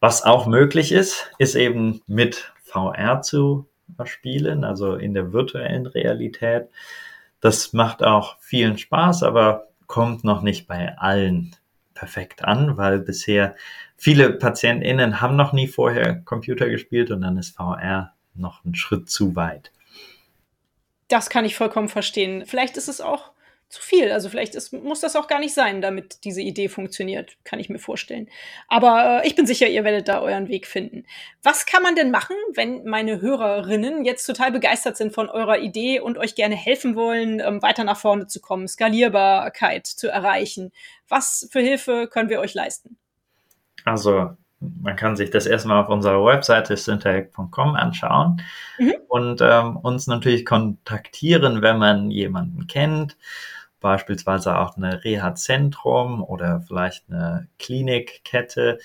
Was 0.00 0.24
auch 0.24 0.46
möglich 0.46 0.90
ist, 0.90 1.30
ist 1.36 1.54
eben 1.54 2.00
mit 2.06 2.50
VR 2.62 3.20
zu 3.20 3.68
spielen, 4.04 4.64
also 4.64 4.94
in 4.94 5.12
der 5.12 5.34
virtuellen 5.34 5.86
Realität. 5.86 6.70
Das 7.42 7.74
macht 7.74 8.02
auch 8.02 8.38
vielen 8.40 8.78
Spaß, 8.78 9.22
aber 9.22 9.68
kommt 9.86 10.24
noch 10.24 10.40
nicht 10.40 10.66
bei 10.66 10.96
allen 10.96 11.54
perfekt 11.92 12.42
an, 12.42 12.78
weil 12.78 13.00
bisher 13.00 13.54
viele 13.98 14.30
PatientInnen 14.30 15.20
haben 15.20 15.36
noch 15.36 15.52
nie 15.52 15.68
vorher 15.68 16.22
Computer 16.22 16.70
gespielt 16.70 17.10
und 17.10 17.20
dann 17.20 17.36
ist 17.36 17.54
VR 17.54 18.14
noch 18.34 18.64
ein 18.64 18.74
Schritt 18.74 19.10
zu 19.10 19.36
weit. 19.36 19.72
Das 21.08 21.28
kann 21.28 21.44
ich 21.44 21.54
vollkommen 21.54 21.88
verstehen. 21.88 22.46
Vielleicht 22.46 22.78
ist 22.78 22.88
es 22.88 23.02
auch 23.02 23.32
zu 23.68 23.82
viel. 23.82 24.10
Also 24.12 24.30
vielleicht 24.30 24.54
ist, 24.54 24.72
muss 24.72 25.00
das 25.00 25.14
auch 25.14 25.28
gar 25.28 25.40
nicht 25.40 25.52
sein, 25.52 25.82
damit 25.82 26.24
diese 26.24 26.40
Idee 26.40 26.68
funktioniert, 26.68 27.36
kann 27.44 27.60
ich 27.60 27.68
mir 27.68 27.78
vorstellen. 27.78 28.28
Aber 28.66 29.22
äh, 29.22 29.26
ich 29.26 29.34
bin 29.34 29.46
sicher, 29.46 29.68
ihr 29.68 29.84
werdet 29.84 30.08
da 30.08 30.20
euren 30.20 30.48
Weg 30.48 30.66
finden. 30.66 31.04
Was 31.42 31.66
kann 31.66 31.82
man 31.82 31.94
denn 31.94 32.10
machen, 32.10 32.36
wenn 32.54 32.84
meine 32.84 33.20
Hörerinnen 33.20 34.04
jetzt 34.04 34.24
total 34.24 34.52
begeistert 34.52 34.96
sind 34.96 35.12
von 35.12 35.28
eurer 35.28 35.58
Idee 35.58 36.00
und 36.00 36.16
euch 36.16 36.34
gerne 36.34 36.56
helfen 36.56 36.96
wollen, 36.96 37.40
ähm, 37.40 37.60
weiter 37.60 37.84
nach 37.84 37.98
vorne 37.98 38.26
zu 38.26 38.40
kommen, 38.40 38.68
Skalierbarkeit 38.68 39.86
zu 39.86 40.08
erreichen? 40.08 40.72
Was 41.08 41.48
für 41.52 41.60
Hilfe 41.60 42.08
können 42.10 42.30
wir 42.30 42.40
euch 42.40 42.54
leisten? 42.54 42.96
Also 43.84 44.30
man 44.60 44.96
kann 44.96 45.14
sich 45.14 45.30
das 45.30 45.46
erstmal 45.46 45.82
auf 45.82 45.88
unserer 45.88 46.24
Webseite 46.24 46.76
syntac.com 46.76 47.74
anschauen 47.74 48.42
mhm. 48.78 48.94
und 49.08 49.40
ähm, 49.40 49.76
uns 49.76 50.06
natürlich 50.06 50.44
kontaktieren, 50.44 51.62
wenn 51.62 51.78
man 51.78 52.10
jemanden 52.10 52.66
kennt 52.66 53.16
beispielsweise 53.80 54.58
auch 54.58 54.76
eine 54.76 55.04
Reha-Zentrum 55.04 56.22
oder 56.22 56.60
vielleicht 56.60 57.10
eine 57.10 57.48
Klinikkette, 57.58 58.78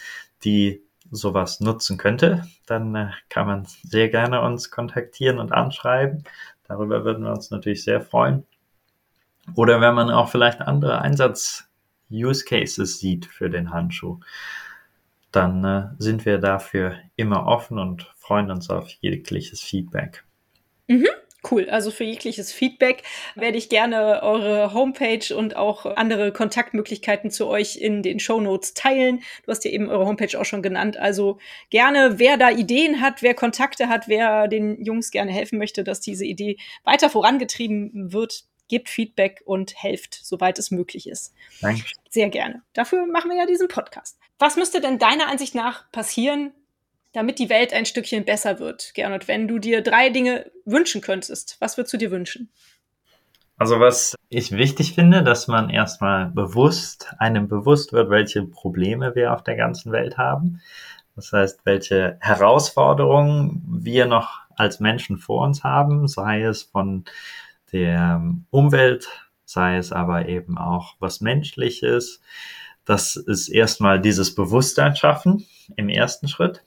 die 0.43 0.81
sowas 1.11 1.59
nutzen 1.59 1.97
könnte, 1.97 2.45
dann 2.65 2.95
äh, 2.95 3.11
kann 3.29 3.47
man 3.47 3.67
sehr 3.83 4.09
gerne 4.09 4.41
uns 4.41 4.71
kontaktieren 4.71 5.39
und 5.39 5.51
anschreiben. 5.51 6.23
Darüber 6.67 7.05
würden 7.05 7.23
wir 7.23 7.31
uns 7.31 7.51
natürlich 7.51 7.83
sehr 7.83 8.01
freuen. 8.01 8.45
Oder 9.55 9.81
wenn 9.81 9.93
man 9.93 10.09
auch 10.09 10.29
vielleicht 10.29 10.61
andere 10.61 11.01
Einsatz-Use-Cases 11.01 12.99
sieht 12.99 13.25
für 13.25 13.49
den 13.49 13.71
Handschuh, 13.71 14.19
dann 15.31 15.63
äh, 15.63 15.87
sind 15.97 16.25
wir 16.25 16.37
dafür 16.37 16.95
immer 17.15 17.45
offen 17.45 17.77
und 17.79 18.03
freuen 18.15 18.51
uns 18.51 18.69
auf 18.69 18.89
jegliches 19.01 19.61
Feedback. 19.61 20.23
Mhm. 20.87 21.07
Cool. 21.49 21.69
Also 21.69 21.91
für 21.91 22.05
jegliches 22.05 22.53
Feedback 22.53 23.03
werde 23.35 23.57
ich 23.57 23.67
gerne 23.67 24.23
eure 24.23 24.73
Homepage 24.73 25.35
und 25.35 25.57
auch 25.57 25.85
andere 25.85 26.31
Kontaktmöglichkeiten 26.31 27.31
zu 27.31 27.47
euch 27.47 27.75
in 27.75 28.01
den 28.01 28.19
Show 28.19 28.39
Notes 28.39 28.73
teilen. 28.73 29.21
Du 29.45 29.51
hast 29.51 29.65
ja 29.65 29.71
eben 29.71 29.89
eure 29.89 30.05
Homepage 30.05 30.39
auch 30.39 30.45
schon 30.45 30.61
genannt. 30.61 30.95
Also 30.97 31.39
gerne, 31.69 32.17
wer 32.17 32.37
da 32.37 32.49
Ideen 32.49 33.01
hat, 33.01 33.21
wer 33.21 33.33
Kontakte 33.33 33.89
hat, 33.89 34.07
wer 34.07 34.47
den 34.47 34.81
Jungs 34.83 35.11
gerne 35.11 35.31
helfen 35.31 35.57
möchte, 35.57 35.83
dass 35.83 35.99
diese 35.99 36.25
Idee 36.25 36.57
weiter 36.85 37.09
vorangetrieben 37.09 38.13
wird, 38.13 38.45
gebt 38.69 38.89
Feedback 38.89 39.41
und 39.45 39.75
helft, 39.75 40.19
soweit 40.23 40.57
es 40.59 40.71
möglich 40.71 41.07
ist. 41.07 41.33
Danke. 41.61 41.83
Sehr 42.09 42.29
gerne. 42.29 42.61
Dafür 42.73 43.05
machen 43.05 43.29
wir 43.29 43.37
ja 43.37 43.45
diesen 43.45 43.67
Podcast. 43.67 44.17
Was 44.39 44.55
müsste 44.55 44.79
denn 44.79 44.97
deiner 44.97 45.27
Ansicht 45.27 45.55
nach 45.55 45.91
passieren, 45.91 46.53
damit 47.13 47.39
die 47.39 47.49
Welt 47.49 47.73
ein 47.73 47.85
Stückchen 47.85 48.25
besser 48.25 48.59
wird. 48.59 48.93
Gernot, 48.93 49.27
wenn 49.27 49.47
du 49.47 49.59
dir 49.59 49.81
drei 49.81 50.09
Dinge 50.09 50.51
wünschen 50.65 51.01
könntest, 51.01 51.57
was 51.59 51.77
würdest 51.77 51.93
du 51.93 51.97
dir 51.97 52.11
wünschen? 52.11 52.49
Also 53.57 53.79
was 53.79 54.15
ich 54.29 54.51
wichtig 54.51 54.93
finde, 54.93 55.23
dass 55.23 55.47
man 55.47 55.69
erstmal 55.69 56.25
bewusst, 56.31 57.13
einem 57.19 57.47
bewusst 57.47 57.93
wird, 57.93 58.09
welche 58.09 58.43
Probleme 58.43 59.15
wir 59.15 59.33
auf 59.33 59.43
der 59.43 59.55
ganzen 59.55 59.91
Welt 59.91 60.17
haben. 60.17 60.59
Das 61.15 61.31
heißt, 61.31 61.61
welche 61.63 62.17
Herausforderungen 62.19 63.63
wir 63.67 64.07
noch 64.07 64.39
als 64.55 64.79
Menschen 64.79 65.17
vor 65.17 65.45
uns 65.45 65.63
haben, 65.63 66.07
sei 66.07 66.41
es 66.41 66.63
von 66.63 67.05
der 67.71 68.21
Umwelt, 68.49 69.07
sei 69.45 69.77
es 69.77 69.91
aber 69.91 70.27
eben 70.27 70.57
auch 70.57 70.95
was 70.99 71.21
Menschliches. 71.21 72.21
Das 72.85 73.15
ist 73.15 73.49
erstmal 73.49 74.01
dieses 74.01 74.33
Bewusstsein 74.33 74.95
schaffen 74.95 75.45
im 75.75 75.89
ersten 75.89 76.27
Schritt. 76.27 76.63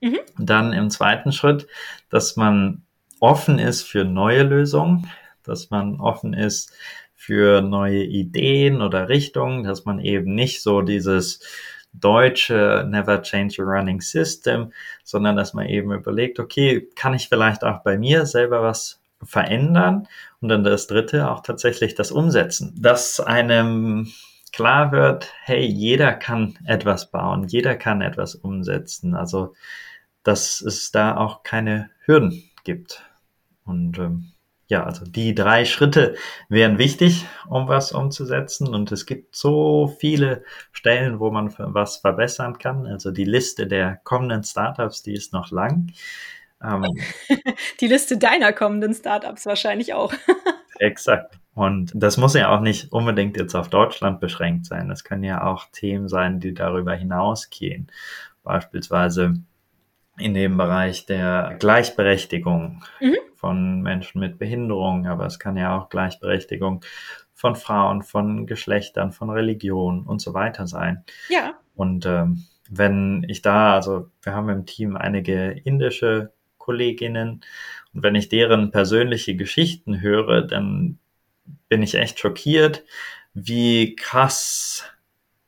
Mhm. 0.00 0.18
Dann 0.38 0.72
im 0.72 0.90
zweiten 0.90 1.32
Schritt, 1.32 1.66
dass 2.10 2.36
man 2.36 2.82
offen 3.20 3.58
ist 3.58 3.82
für 3.82 4.04
neue 4.04 4.42
Lösungen, 4.42 5.10
dass 5.42 5.70
man 5.70 6.00
offen 6.00 6.34
ist 6.34 6.72
für 7.14 7.62
neue 7.62 8.04
Ideen 8.04 8.82
oder 8.82 9.08
Richtungen, 9.08 9.64
dass 9.64 9.84
man 9.84 10.00
eben 10.00 10.34
nicht 10.34 10.62
so 10.62 10.82
dieses 10.82 11.40
deutsche 11.92 12.86
Never 12.88 13.22
Change 13.22 13.62
a 13.62 13.64
Running 13.64 14.00
System, 14.00 14.72
sondern 15.02 15.36
dass 15.36 15.54
man 15.54 15.66
eben 15.66 15.92
überlegt, 15.92 16.38
okay, 16.38 16.88
kann 16.94 17.14
ich 17.14 17.28
vielleicht 17.28 17.64
auch 17.64 17.82
bei 17.82 17.96
mir 17.98 18.26
selber 18.26 18.62
was 18.62 19.00
verändern? 19.22 20.06
Und 20.40 20.50
dann 20.50 20.62
das 20.62 20.86
dritte, 20.86 21.30
auch 21.30 21.40
tatsächlich 21.40 21.94
das 21.94 22.12
Umsetzen. 22.12 22.74
Dass 22.76 23.18
einem 23.18 24.12
klar 24.56 24.90
wird, 24.90 25.32
hey, 25.42 25.64
jeder 25.64 26.14
kann 26.14 26.58
etwas 26.64 27.10
bauen, 27.10 27.46
jeder 27.46 27.76
kann 27.76 28.00
etwas 28.00 28.34
umsetzen. 28.34 29.14
Also 29.14 29.54
dass 30.26 30.60
es 30.60 30.90
da 30.90 31.16
auch 31.16 31.44
keine 31.44 31.90
Hürden 32.04 32.50
gibt. 32.64 33.04
Und 33.64 33.98
ähm, 33.98 34.32
ja, 34.66 34.82
also 34.82 35.04
die 35.04 35.34
drei 35.34 35.64
Schritte 35.64 36.16
wären 36.48 36.78
wichtig, 36.78 37.26
um 37.48 37.68
was 37.68 37.92
umzusetzen. 37.92 38.74
Und 38.74 38.90
es 38.90 39.06
gibt 39.06 39.36
so 39.36 39.94
viele 40.00 40.42
Stellen, 40.72 41.20
wo 41.20 41.30
man 41.30 41.54
was 41.56 41.98
verbessern 41.98 42.58
kann. 42.58 42.86
Also 42.86 43.12
die 43.12 43.24
Liste 43.24 43.68
der 43.68 44.00
kommenden 44.02 44.42
Startups, 44.42 45.02
die 45.02 45.14
ist 45.14 45.32
noch 45.32 45.52
lang. 45.52 45.92
Ähm, 46.60 46.82
die 47.80 47.86
Liste 47.86 48.18
deiner 48.18 48.52
kommenden 48.52 48.94
Startups 48.94 49.46
wahrscheinlich 49.46 49.94
auch. 49.94 50.12
exakt. 50.80 51.38
Und 51.56 51.90
das 51.94 52.18
muss 52.18 52.34
ja 52.34 52.54
auch 52.54 52.60
nicht 52.60 52.92
unbedingt 52.92 53.38
jetzt 53.38 53.54
auf 53.54 53.70
Deutschland 53.70 54.20
beschränkt 54.20 54.66
sein. 54.66 54.90
Das 54.90 55.04
können 55.04 55.24
ja 55.24 55.42
auch 55.42 55.64
Themen 55.72 56.06
sein, 56.06 56.38
die 56.38 56.52
darüber 56.52 56.94
hinausgehen. 56.94 57.90
Beispielsweise 58.44 59.36
in 60.18 60.34
dem 60.34 60.58
Bereich 60.58 61.06
der 61.06 61.56
Gleichberechtigung 61.58 62.84
mhm. 63.00 63.16
von 63.36 63.80
Menschen 63.80 64.20
mit 64.20 64.38
Behinderung, 64.38 65.06
aber 65.06 65.24
es 65.24 65.38
kann 65.38 65.56
ja 65.56 65.78
auch 65.78 65.88
Gleichberechtigung 65.88 66.84
von 67.32 67.56
Frauen, 67.56 68.02
von 68.02 68.46
Geschlechtern, 68.46 69.12
von 69.12 69.30
Religion 69.30 70.02
und 70.02 70.20
so 70.20 70.34
weiter 70.34 70.66
sein. 70.66 71.04
Ja. 71.30 71.54
Und 71.74 72.04
ähm, 72.04 72.44
wenn 72.68 73.24
ich 73.28 73.40
da, 73.40 73.72
also 73.72 74.10
wir 74.20 74.34
haben 74.34 74.50
im 74.50 74.66
Team 74.66 74.94
einige 74.94 75.52
indische 75.64 76.34
Kolleginnen 76.58 77.40
und 77.94 78.02
wenn 78.02 78.14
ich 78.14 78.28
deren 78.28 78.72
persönliche 78.72 79.36
Geschichten 79.36 80.02
höre, 80.02 80.42
dann 80.42 80.98
bin 81.68 81.82
ich 81.82 81.94
echt 81.94 82.18
schockiert, 82.18 82.84
wie 83.34 83.94
krass 83.96 84.84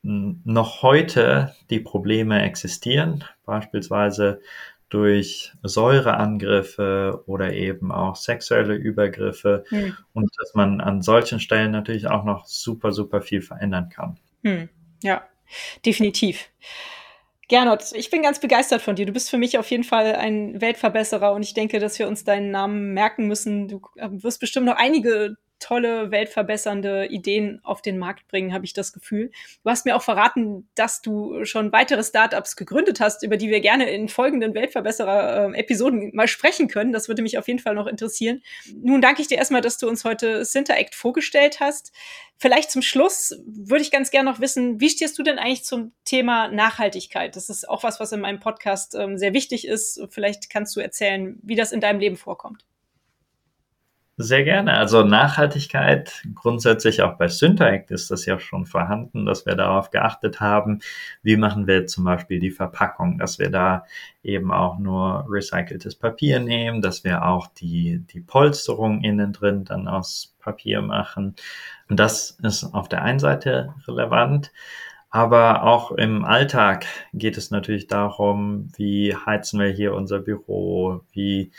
noch 0.03 0.83
heute 0.83 1.55
die 1.71 1.81
Probleme 1.81 2.43
existieren, 2.43 3.25
beispielsweise 3.45 4.41
durch 4.89 5.53
Säureangriffe 5.63 7.23
oder 7.27 7.53
eben 7.53 7.93
auch 7.93 8.17
sexuelle 8.17 8.75
Übergriffe 8.75 9.65
hm. 9.69 9.97
und 10.15 10.31
dass 10.39 10.55
man 10.55 10.81
an 10.81 11.03
solchen 11.03 11.41
Stellen 11.41 11.73
natürlich 11.73 12.07
auch 12.07 12.25
noch 12.25 12.47
super, 12.47 12.93
super 12.93 13.21
viel 13.21 13.43
verändern 13.43 13.91
kann. 13.91 14.19
Hm. 14.45 14.69
Ja, 15.03 15.23
definitiv. 15.85 16.49
Gernot, 17.49 17.93
ich 17.95 18.11
bin 18.11 18.23
ganz 18.23 18.41
begeistert 18.41 18.83
von 18.83 18.97
dir. 18.97 19.07
Du 19.07 19.13
bist 19.13 19.31
für 19.31 19.39
mich 19.39 19.59
auf 19.59 19.71
jeden 19.71 19.85
Fall 19.85 20.15
ein 20.15 20.61
Weltverbesserer 20.61 21.33
und 21.33 21.43
ich 21.43 21.55
denke, 21.55 21.81
dass 21.81 21.99
wir 21.99 22.09
uns 22.09 22.25
deinen 22.25 22.51
Namen 22.51 22.93
merken 22.93 23.27
müssen. 23.27 23.69
Du 23.69 23.81
äh, 23.97 24.09
wirst 24.11 24.41
bestimmt 24.41 24.67
noch 24.67 24.77
einige 24.77 25.37
tolle, 25.59 26.11
weltverbessernde 26.11 27.07
Ideen 27.07 27.61
auf 27.63 27.83
den 27.83 27.99
Markt 27.99 28.29
bringen, 28.29 28.53
habe 28.53 28.65
ich 28.65 28.73
das 28.73 28.93
Gefühl. 28.93 29.31
Du 29.63 29.71
hast 29.71 29.85
mir 29.85 29.97
auch 29.97 30.03
verraten, 30.03 30.69
dass 30.75 31.03
du 31.03 31.45
schon 31.45 31.73
weitere 31.73 32.03
Startups 32.03 32.57
gegründet 32.57 33.01
hast, 33.01 33.23
über 33.23 33.37
die 33.37 33.51
wir 33.51 33.61
gerne 33.61 33.91
in 33.91 34.09
folgenden 34.09 34.55
Weltverbesserer-Episoden 34.55 36.11
mal 36.15 36.29
sprechen 36.29 36.69
können. 36.69 36.93
Das 36.93 37.09
würde 37.09 37.23
mich 37.23 37.39
auf 37.39 37.49
jeden 37.49 37.61
Fall 37.61 37.75
noch 37.75 37.87
interessieren. 37.87 38.43
Nun 38.83 39.01
danke 39.01 39.23
ich 39.23 39.29
dir 39.29 39.39
erstmal, 39.39 39.61
dass 39.61 39.79
du 39.79 39.89
uns 39.89 40.05
heute 40.05 40.45
Cinteract 40.45 40.95
vorgestellt 40.95 41.61
hast. 41.61 41.93
Vielleicht 42.41 42.71
zum 42.71 42.83
Schluss 42.83 43.37
würde 43.47 43.83
ich 43.83 43.91
ganz 43.91 44.13
gerne 44.13 44.31
noch 44.31 44.39
wissen, 44.39 44.81
wie 44.81 44.91
stehst 44.91 45.19
du 45.19 45.25
denn 45.25 45.41
eigentlich 45.41 45.65
zum 45.65 45.93
Thema 46.05 46.49
Nachhaltigkeit? 46.49 47.35
Das 47.35 47.49
ist 47.49 47.69
auch 47.69 47.83
was, 47.83 47.99
was 47.99 48.13
in 48.13 48.21
meinem 48.21 48.39
Podcast 48.39 48.95
ähm, 48.95 49.19
sehr 49.19 49.33
wichtig 49.33 49.67
ist. 49.67 50.01
Vielleicht 50.11 50.49
kannst 50.49 50.77
du 50.77 50.81
erzählen, 50.81 51.39
wie 51.43 51.57
das 51.57 51.73
in 51.73 51.81
deinem 51.81 51.99
Leben 51.99 52.17
vorkommt. 52.17 52.68
Sehr 54.21 54.43
gerne. 54.43 54.77
Also 54.77 55.05
Nachhaltigkeit, 55.05 56.25
grundsätzlich 56.35 57.03
auch 57.03 57.17
bei 57.19 57.29
Syntact 57.29 57.93
ist 57.93 58.11
das 58.11 58.27
ja 58.27 58.41
schon 58.41 58.67
vorhanden, 58.67 59.25
dass 59.27 59.47
wir 59.47 59.55
darauf 59.55 59.91
geachtet 59.93 60.41
haben, 60.41 60.81
wie 61.23 61.37
machen 61.37 61.69
wir 61.69 61.87
zum 61.87 62.03
Beispiel 62.03 62.41
die 62.41 62.51
Verpackung, 62.51 63.19
dass 63.19 63.39
wir 63.39 63.49
da 63.49 63.85
eben 64.25 64.51
auch 64.51 64.81
nur 64.81 65.25
recyceltes 65.31 65.95
Papier 65.95 66.41
nehmen, 66.41 66.83
dass 66.83 67.05
wir 67.05 67.25
auch 67.27 67.47
die, 67.47 68.05
die 68.13 68.21
Polsterung 68.21 69.05
innen 69.05 69.33
drin 69.33 69.65
dann 69.65 69.87
aus 69.87 70.35
Papier 70.41 70.83
machen. 70.83 71.37
Und 71.89 72.01
das 72.01 72.39
ist 72.43 72.65
auf 72.75 72.89
der 72.89 73.03
einen 73.03 73.21
Seite 73.21 73.73
relevant. 73.87 74.51
Aber 75.11 75.63
auch 75.63 75.93
im 75.93 76.25
Alltag 76.25 76.87
geht 77.15 77.39
es 77.39 77.51
natürlich 77.51 77.87
darum, 77.87 78.71
wie 78.77 79.15
heizen 79.15 79.59
wir 79.59 79.69
hier 79.69 79.95
unser 79.95 80.19
Büro, 80.19 81.01
wie 81.13 81.51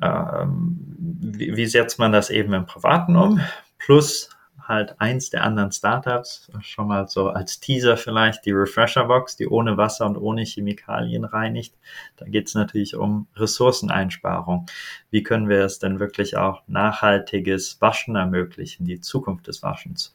wie, 0.00 1.56
wie 1.56 1.66
setzt 1.66 1.98
man 1.98 2.12
das 2.12 2.30
eben 2.30 2.52
im 2.52 2.66
Privaten 2.66 3.16
um? 3.16 3.40
Plus 3.78 4.30
halt 4.68 5.00
eins 5.00 5.30
der 5.30 5.44
anderen 5.44 5.72
Startups, 5.72 6.52
schon 6.60 6.88
mal 6.88 7.08
so 7.08 7.30
als 7.30 7.58
Teaser 7.58 7.96
vielleicht, 7.96 8.44
die 8.44 8.52
Refresher 8.52 9.06
Box, 9.06 9.34
die 9.34 9.48
ohne 9.48 9.78
Wasser 9.78 10.04
und 10.04 10.18
ohne 10.18 10.44
Chemikalien 10.44 11.24
reinigt. 11.24 11.74
Da 12.16 12.26
geht 12.26 12.48
es 12.48 12.54
natürlich 12.54 12.94
um 12.94 13.26
Ressourceneinsparung. 13.34 14.66
Wie 15.10 15.22
können 15.22 15.48
wir 15.48 15.64
es 15.64 15.78
denn 15.78 16.00
wirklich 16.00 16.36
auch 16.36 16.62
nachhaltiges 16.66 17.80
Waschen 17.80 18.14
ermöglichen, 18.14 18.84
die 18.84 19.00
Zukunft 19.00 19.46
des 19.46 19.62
Waschens? 19.62 20.14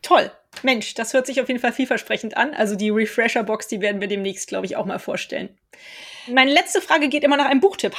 Toll. 0.00 0.30
Mensch, 0.62 0.94
das 0.94 1.12
hört 1.12 1.26
sich 1.26 1.40
auf 1.40 1.48
jeden 1.48 1.60
Fall 1.60 1.72
vielversprechend 1.72 2.36
an. 2.36 2.54
Also 2.54 2.76
die 2.76 2.90
Refresher 2.90 3.42
Box, 3.42 3.68
die 3.68 3.80
werden 3.80 4.00
wir 4.00 4.08
demnächst, 4.08 4.48
glaube 4.48 4.66
ich, 4.66 4.76
auch 4.76 4.86
mal 4.86 4.98
vorstellen. 4.98 5.50
Meine 6.32 6.52
letzte 6.52 6.80
Frage 6.80 7.08
geht 7.08 7.24
immer 7.24 7.36
nach 7.36 7.46
einem 7.46 7.60
Buchtipp. 7.60 7.96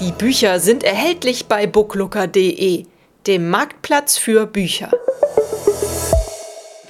Die 0.00 0.10
Bücher 0.10 0.58
sind 0.58 0.82
erhältlich 0.82 1.46
bei 1.46 1.68
booklooker.de, 1.68 2.86
dem 3.28 3.50
Marktplatz 3.50 4.18
für 4.18 4.46
Bücher. 4.46 4.90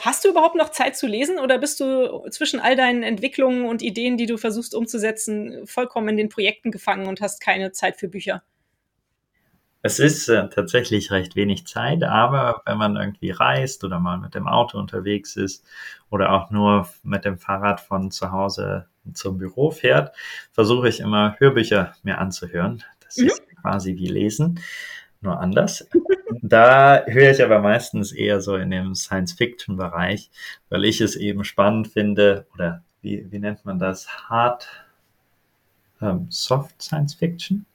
Hast 0.01 0.25
du 0.25 0.31
überhaupt 0.31 0.57
noch 0.57 0.71
Zeit 0.71 0.97
zu 0.97 1.07
lesen 1.07 1.39
oder 1.39 1.59
bist 1.59 1.81
du 1.81 2.27
zwischen 2.31 2.61
all 2.61 2.77
deinen 2.77 3.03
Entwicklungen 3.03 3.67
und 3.67 3.83
Ideen, 3.83 4.17
die 4.17 4.27
du 4.27 4.39
versuchst 4.39 4.75
umzusetzen, 4.75 5.67
vollkommen 5.67 6.09
in 6.09 6.17
den 6.17 6.29
Projekten 6.31 6.71
gefangen 6.71 7.07
und 7.07 7.21
hast 7.21 7.43
keine 7.43 7.73
Zeit 7.73 7.97
für 7.97 8.09
Bücher? 8.09 8.43
Es 9.87 9.99
ist 9.99 10.31
äh, 10.31 10.49
tatsächlich 10.49 11.11
recht 11.11 11.37
wenig 11.37 11.67
Zeit, 11.67 12.05
aber 12.05 12.63
wenn 12.65 12.79
man 12.79 12.97
irgendwie 12.97 13.31
reist 13.31 13.85
oder 13.85 14.01
mal 14.01 14.17
mit 14.17 14.35
dem 14.35 14.49
Auto 14.49 14.79
unterwegs 14.79 15.37
ist 15.37 15.63
oder 16.09 16.33
auch 16.33 16.51
nur 16.51 16.89
mit 17.03 17.27
dem 17.27 17.37
Fahrrad 17.37 17.83
von 17.83 18.11
zu 18.11 18.33
Hause 18.33 18.87
zum 19.13 19.37
Büro 19.37 19.71
fährt, 19.71 20.17
versuche 20.53 20.89
ich 20.89 21.01
immer 21.01 21.37
Hörbücher 21.39 21.95
mir 22.03 22.17
anzuhören. 22.17 22.83
Das 23.17 23.23
mhm. 23.23 23.29
ist 23.29 23.43
quasi 23.61 23.97
wie 23.97 24.07
Lesen, 24.07 24.61
nur 25.21 25.39
anders. 25.41 25.89
da 26.43 27.05
höre 27.07 27.31
ich 27.31 27.43
aber 27.43 27.61
meistens 27.61 28.13
eher 28.13 28.41
so 28.41 28.57
in 28.57 28.71
dem 28.71 28.95
Science-Fiction-Bereich, 28.95 30.31
weil 30.69 30.85
ich 30.85 31.01
es 31.01 31.17
eben 31.17 31.45
spannend 31.45 31.89
finde 31.89 32.47
oder 32.55 32.83
wie, 33.03 33.27
wie 33.31 33.39
nennt 33.39 33.65
man 33.65 33.79
das? 33.79 34.09
Hard, 34.29 34.67
ähm, 36.01 36.27
Soft 36.31 36.81
Science 36.83 37.15
Fiction. 37.15 37.67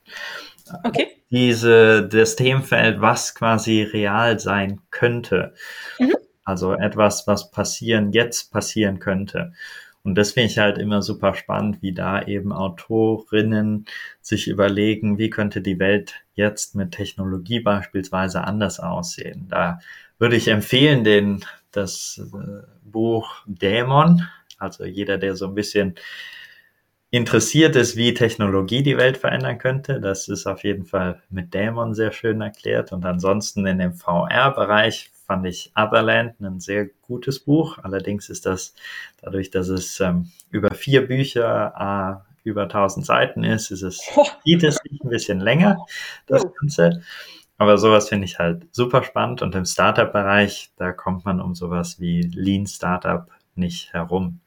Okay. 0.83 1.07
Diese, 1.31 2.07
das 2.07 2.35
Themenfeld, 2.35 3.01
was 3.01 3.35
quasi 3.35 3.83
real 3.83 4.39
sein 4.39 4.81
könnte. 4.91 5.53
Mhm. 5.99 6.15
Also 6.43 6.73
etwas, 6.73 7.27
was 7.27 7.51
passieren, 7.51 8.11
jetzt 8.11 8.51
passieren 8.51 8.99
könnte. 8.99 9.53
Und 10.09 10.15
das 10.15 10.31
finde 10.31 10.49
ich 10.49 10.57
halt 10.57 10.79
immer 10.79 11.03
super 11.03 11.35
spannend, 11.35 11.83
wie 11.83 11.93
da 11.93 12.23
eben 12.23 12.51
Autorinnen 12.51 13.85
sich 14.21 14.47
überlegen, 14.47 15.19
wie 15.19 15.29
könnte 15.29 15.61
die 15.61 15.77
Welt 15.77 16.15
jetzt 16.33 16.73
mit 16.73 16.93
Technologie 16.93 17.59
beispielsweise 17.59 18.43
anders 18.43 18.79
aussehen. 18.79 19.45
Da 19.49 19.77
würde 20.17 20.35
ich 20.35 20.47
empfehlen, 20.47 21.03
den, 21.03 21.45
das 21.71 22.19
äh, 22.33 22.65
Buch 22.81 23.43
Dämon, 23.45 24.27
also 24.57 24.83
jeder, 24.83 25.19
der 25.19 25.35
so 25.35 25.45
ein 25.45 25.53
bisschen 25.53 25.93
interessiert 27.11 27.75
ist, 27.75 27.95
wie 27.95 28.15
Technologie 28.15 28.81
die 28.81 28.97
Welt 28.97 29.17
verändern 29.17 29.59
könnte. 29.59 30.01
Das 30.01 30.27
ist 30.27 30.47
auf 30.47 30.63
jeden 30.63 30.85
Fall 30.85 31.21
mit 31.29 31.53
Dämon 31.53 31.93
sehr 31.93 32.11
schön 32.11 32.41
erklärt. 32.41 32.91
Und 32.93 33.05
ansonsten 33.05 33.63
in 33.67 33.77
dem 33.77 33.93
VR-Bereich 33.93 35.11
fand 35.29 35.45
ich 35.45 35.71
Otherland 35.75 36.41
ein 36.41 36.59
sehr 36.59 36.87
gutes 37.03 37.39
Buch. 37.39 37.77
Allerdings 37.83 38.29
ist 38.29 38.47
das 38.47 38.73
dadurch, 39.21 39.51
dass 39.51 39.67
es 39.67 39.99
ähm, 39.99 40.31
über 40.49 40.71
vier 40.71 41.05
Bücher, 41.05 42.23
äh, 42.43 42.49
über 42.49 42.63
1000 42.63 43.05
Seiten 43.05 43.43
ist, 43.43 43.69
ist 43.69 43.83
es, 43.83 44.01
geht 44.43 44.63
es 44.63 44.77
sich 44.77 44.99
ein 45.03 45.09
bisschen 45.09 45.39
länger, 45.39 45.85
das 46.25 46.43
Ganze. 46.59 47.03
Aber 47.59 47.77
sowas 47.77 48.09
finde 48.09 48.25
ich 48.25 48.39
halt 48.39 48.65
super 48.71 49.03
spannend. 49.03 49.43
Und 49.43 49.53
im 49.53 49.65
Startup-Bereich, 49.65 50.71
da 50.77 50.93
kommt 50.93 51.25
man 51.25 51.39
um 51.39 51.53
sowas 51.53 51.99
wie 51.99 52.21
Lean 52.21 52.65
Startup 52.65 53.29
nicht 53.53 53.93
herum. 53.93 54.39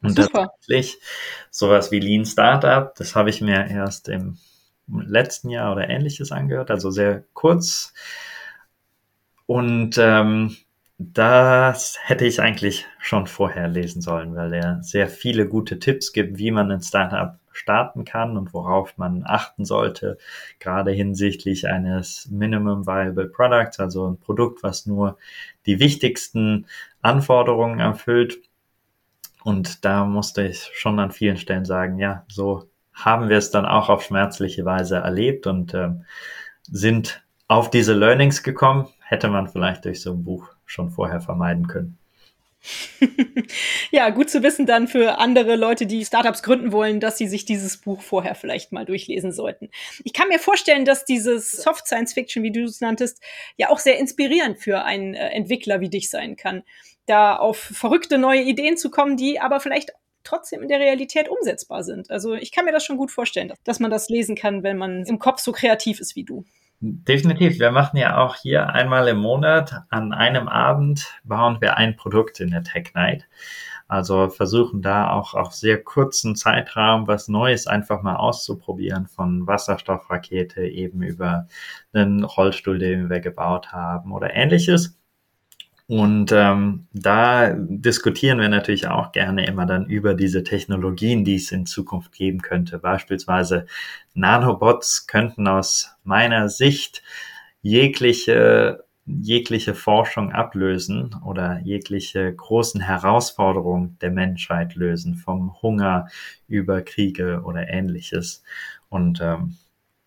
Und 0.00 0.16
Super. 0.16 0.46
tatsächlich 0.46 1.02
sowas 1.50 1.90
wie 1.90 2.00
Lean 2.00 2.24
Startup, 2.24 2.94
das 2.94 3.14
habe 3.14 3.28
ich 3.28 3.42
mir 3.42 3.66
erst 3.66 4.08
im 4.08 4.38
letzten 4.88 5.50
Jahr 5.50 5.72
oder 5.72 5.90
ähnliches 5.90 6.32
angehört, 6.32 6.70
also 6.70 6.90
sehr 6.90 7.24
kurz. 7.34 7.92
Und 9.46 9.98
ähm, 9.98 10.56
das 10.98 11.98
hätte 12.02 12.24
ich 12.24 12.40
eigentlich 12.40 12.86
schon 12.98 13.26
vorher 13.26 13.68
lesen 13.68 14.00
sollen, 14.00 14.34
weil 14.36 14.54
er 14.54 14.82
sehr 14.82 15.08
viele 15.08 15.46
gute 15.48 15.78
Tipps 15.78 16.12
gibt, 16.12 16.38
wie 16.38 16.50
man 16.50 16.70
ein 16.70 16.80
Startup 16.80 17.38
starten 17.52 18.04
kann 18.04 18.36
und 18.36 18.52
worauf 18.52 18.96
man 18.98 19.22
achten 19.24 19.64
sollte, 19.64 20.18
gerade 20.58 20.90
hinsichtlich 20.90 21.68
eines 21.68 22.28
Minimum 22.30 22.86
Viable 22.86 23.28
Products, 23.28 23.78
also 23.78 24.08
ein 24.08 24.18
Produkt, 24.18 24.62
was 24.62 24.86
nur 24.86 25.18
die 25.66 25.78
wichtigsten 25.78 26.66
Anforderungen 27.02 27.78
erfüllt 27.80 28.38
und 29.44 29.84
da 29.84 30.06
musste 30.06 30.46
ich 30.46 30.70
schon 30.72 30.98
an 30.98 31.12
vielen 31.12 31.36
Stellen 31.36 31.66
sagen, 31.66 31.98
ja, 31.98 32.24
so 32.28 32.70
haben 32.94 33.28
wir 33.28 33.36
es 33.36 33.50
dann 33.50 33.66
auch 33.66 33.90
auf 33.90 34.02
schmerzliche 34.02 34.64
Weise 34.64 34.96
erlebt 34.96 35.46
und 35.46 35.74
ähm, 35.74 36.06
sind 36.62 37.22
auf 37.46 37.70
diese 37.70 37.92
Learnings 37.92 38.42
gekommen. 38.42 38.88
Hätte 39.14 39.28
man 39.28 39.48
vielleicht 39.48 39.84
durch 39.84 40.02
so 40.02 40.12
ein 40.12 40.24
Buch 40.24 40.48
schon 40.66 40.90
vorher 40.90 41.20
vermeiden 41.20 41.68
können. 41.68 41.98
ja, 43.90 44.08
gut 44.08 44.30
zu 44.30 44.42
wissen 44.42 44.64
dann 44.64 44.88
für 44.88 45.18
andere 45.18 45.54
Leute, 45.54 45.86
die 45.86 46.04
Startups 46.04 46.42
gründen 46.42 46.72
wollen, 46.72 46.98
dass 46.98 47.18
sie 47.18 47.28
sich 47.28 47.44
dieses 47.44 47.76
Buch 47.76 48.00
vorher 48.00 48.34
vielleicht 48.34 48.72
mal 48.72 48.86
durchlesen 48.86 49.32
sollten. 49.32 49.68
Ich 50.02 50.14
kann 50.14 50.28
mir 50.28 50.38
vorstellen, 50.38 50.86
dass 50.86 51.04
dieses 51.04 51.52
Soft 51.52 51.86
Science 51.86 52.14
Fiction, 52.14 52.42
wie 52.42 52.52
du 52.52 52.64
es 52.64 52.80
nanntest, 52.80 53.22
ja 53.58 53.68
auch 53.68 53.78
sehr 53.78 53.98
inspirierend 53.98 54.58
für 54.58 54.82
einen 54.82 55.12
äh, 55.12 55.28
Entwickler 55.28 55.80
wie 55.80 55.90
dich 55.90 56.08
sein 56.08 56.36
kann 56.36 56.62
da 57.06 57.36
auf 57.36 57.58
verrückte 57.58 58.18
neue 58.18 58.42
Ideen 58.42 58.76
zu 58.76 58.90
kommen, 58.90 59.16
die 59.16 59.40
aber 59.40 59.60
vielleicht 59.60 59.92
trotzdem 60.22 60.62
in 60.62 60.68
der 60.68 60.80
Realität 60.80 61.28
umsetzbar 61.28 61.82
sind. 61.84 62.10
Also 62.10 62.34
ich 62.34 62.50
kann 62.50 62.64
mir 62.64 62.72
das 62.72 62.84
schon 62.84 62.96
gut 62.96 63.10
vorstellen, 63.10 63.52
dass 63.64 63.78
man 63.78 63.90
das 63.90 64.08
lesen 64.08 64.36
kann, 64.36 64.62
wenn 64.62 64.78
man 64.78 65.04
im 65.04 65.18
Kopf 65.18 65.40
so 65.40 65.52
kreativ 65.52 66.00
ist 66.00 66.16
wie 66.16 66.24
du. 66.24 66.44
Definitiv. 66.86 67.58
Wir 67.60 67.70
machen 67.70 67.96
ja 67.96 68.18
auch 68.18 68.36
hier 68.36 68.68
einmal 68.68 69.08
im 69.08 69.16
Monat 69.16 69.84
an 69.88 70.12
einem 70.12 70.48
Abend 70.48 71.18
bauen 71.24 71.56
wir 71.62 71.78
ein 71.78 71.96
Produkt 71.96 72.40
in 72.40 72.50
der 72.50 72.62
Tech 72.62 72.92
Night. 72.94 73.26
Also 73.88 74.28
versuchen 74.28 74.82
da 74.82 75.10
auch 75.10 75.32
auf 75.32 75.54
sehr 75.54 75.82
kurzen 75.82 76.36
Zeitraum 76.36 77.06
was 77.06 77.26
Neues 77.28 77.66
einfach 77.66 78.02
mal 78.02 78.16
auszuprobieren, 78.16 79.06
von 79.06 79.46
Wasserstoffrakete 79.46 80.66
eben 80.66 81.02
über 81.02 81.46
einen 81.94 82.22
Rollstuhl, 82.22 82.78
den 82.78 83.08
wir 83.08 83.20
gebaut 83.20 83.72
haben 83.72 84.12
oder 84.12 84.34
ähnliches. 84.34 84.98
Und 85.86 86.32
ähm, 86.32 86.86
da 86.92 87.50
diskutieren 87.52 88.40
wir 88.40 88.48
natürlich 88.48 88.88
auch 88.88 89.12
gerne 89.12 89.46
immer 89.46 89.66
dann 89.66 89.86
über 89.86 90.14
diese 90.14 90.42
Technologien, 90.42 91.24
die 91.24 91.34
es 91.36 91.52
in 91.52 91.66
Zukunft 91.66 92.12
geben 92.12 92.40
könnte. 92.40 92.78
Beispielsweise 92.78 93.66
Nanobots 94.14 95.06
könnten 95.06 95.46
aus 95.46 95.94
meiner 96.02 96.48
Sicht 96.48 97.02
jegliche 97.60 98.84
jegliche 99.06 99.74
Forschung 99.74 100.32
ablösen 100.32 101.14
oder 101.24 101.60
jegliche 101.60 102.34
großen 102.34 102.80
Herausforderungen 102.80 103.98
der 104.00 104.10
Menschheit 104.10 104.74
lösen, 104.74 105.14
vom 105.14 105.60
Hunger 105.62 106.08
über 106.48 106.82
Kriege 106.82 107.42
oder 107.44 107.68
ähnliches. 107.68 108.42
Und 108.88 109.20
ähm, 109.20 109.56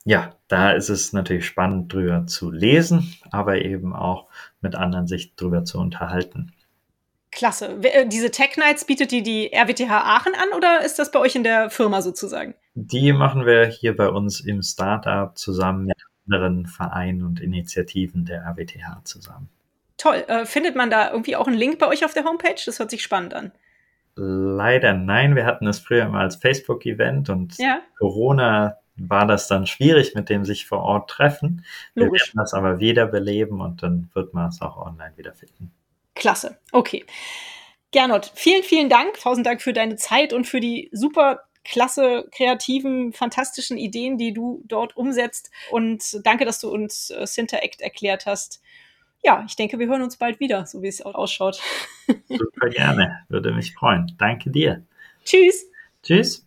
ja, 0.07 0.31
da 0.47 0.71
ist 0.71 0.87
es 0.87 1.11
natürlich 1.11 1.45
spannend 1.45 1.91
drüber 1.91 2.25
zu 2.27 2.49
lesen, 2.49 3.13
aber 3.29 3.57
eben 3.57 3.93
auch 3.93 4.27
mit 4.61 4.73
anderen 4.73 5.05
sich 5.05 5.35
drüber 5.35 5.65
zu 5.65 5.79
unterhalten. 5.79 6.53
Klasse. 7.29 7.77
Äh, 7.83 8.07
diese 8.07 8.31
Tech 8.31 8.55
Nights 8.55 8.85
bietet 8.85 9.11
die 9.11 9.21
die 9.21 9.51
RWTH 9.53 9.91
Aachen 9.91 10.31
an 10.33 10.55
oder 10.55 10.79
ist 10.85 10.97
das 10.97 11.11
bei 11.11 11.19
euch 11.19 11.35
in 11.35 11.43
der 11.43 11.69
Firma 11.69 12.01
sozusagen? 12.01 12.55
Die 12.73 13.11
machen 13.11 13.45
wir 13.45 13.65
hier 13.65 13.97
bei 13.97 14.07
uns 14.07 14.39
im 14.39 14.63
Startup 14.63 15.37
zusammen 15.37 15.87
mit 15.87 15.97
anderen 16.25 16.67
Vereinen 16.67 17.23
und 17.23 17.41
Initiativen 17.41 18.23
der 18.23 18.45
RWTH 18.45 19.03
zusammen. 19.03 19.49
Toll. 19.97 20.23
Äh, 20.29 20.45
findet 20.45 20.77
man 20.77 20.89
da 20.89 21.11
irgendwie 21.11 21.35
auch 21.35 21.47
einen 21.47 21.57
Link 21.57 21.79
bei 21.79 21.87
euch 21.89 22.05
auf 22.05 22.13
der 22.13 22.23
Homepage? 22.23 22.61
Das 22.65 22.79
hört 22.79 22.91
sich 22.91 23.03
spannend 23.03 23.33
an. 23.33 23.51
Leider 24.15 24.93
nein. 24.93 25.35
Wir 25.35 25.45
hatten 25.45 25.67
es 25.67 25.79
früher 25.79 26.07
mal 26.07 26.21
als 26.21 26.37
Facebook-Event 26.37 27.29
und 27.29 27.57
ja. 27.57 27.81
Corona 27.97 28.77
war 28.97 29.25
das 29.25 29.47
dann 29.47 29.67
schwierig 29.67 30.15
mit 30.15 30.29
dem 30.29 30.45
sich 30.45 30.65
vor 30.65 30.79
Ort 30.79 31.09
treffen. 31.09 31.65
Wir 31.93 32.05
werden 32.05 32.33
das 32.35 32.53
aber 32.53 32.79
wiederbeleben 32.79 33.61
und 33.61 33.83
dann 33.83 34.09
wird 34.13 34.33
man 34.33 34.49
es 34.49 34.61
auch 34.61 34.77
online 34.77 35.13
wiederfinden. 35.15 35.71
Klasse, 36.15 36.57
okay. 36.71 37.05
Gernot, 37.91 38.31
vielen, 38.35 38.63
vielen 38.63 38.89
Dank. 38.89 39.19
Tausend 39.19 39.45
Dank 39.45 39.61
für 39.61 39.73
deine 39.73 39.95
Zeit 39.95 40.33
und 40.33 40.45
für 40.45 40.59
die 40.59 40.89
super 40.91 41.43
klasse, 41.63 42.27
kreativen, 42.31 43.13
fantastischen 43.13 43.77
Ideen, 43.77 44.17
die 44.17 44.33
du 44.33 44.63
dort 44.65 44.95
umsetzt. 44.95 45.51
Und 45.69 46.25
danke, 46.25 46.45
dass 46.45 46.59
du 46.59 46.69
uns 46.69 47.09
äh, 47.09 47.25
Cinteract 47.25 47.81
erklärt 47.81 48.25
hast. 48.25 48.61
Ja, 49.23 49.43
ich 49.47 49.55
denke, 49.55 49.79
wir 49.79 49.87
hören 49.87 50.01
uns 50.01 50.17
bald 50.17 50.39
wieder, 50.39 50.65
so 50.65 50.81
wie 50.81 50.87
es 50.87 51.01
ausschaut. 51.01 51.59
Super 52.29 52.69
gerne, 52.69 53.25
würde 53.29 53.51
mich 53.51 53.73
freuen. 53.73 54.13
Danke 54.17 54.49
dir. 54.49 54.83
Tschüss. 55.25 55.69
Tschüss. 56.03 56.46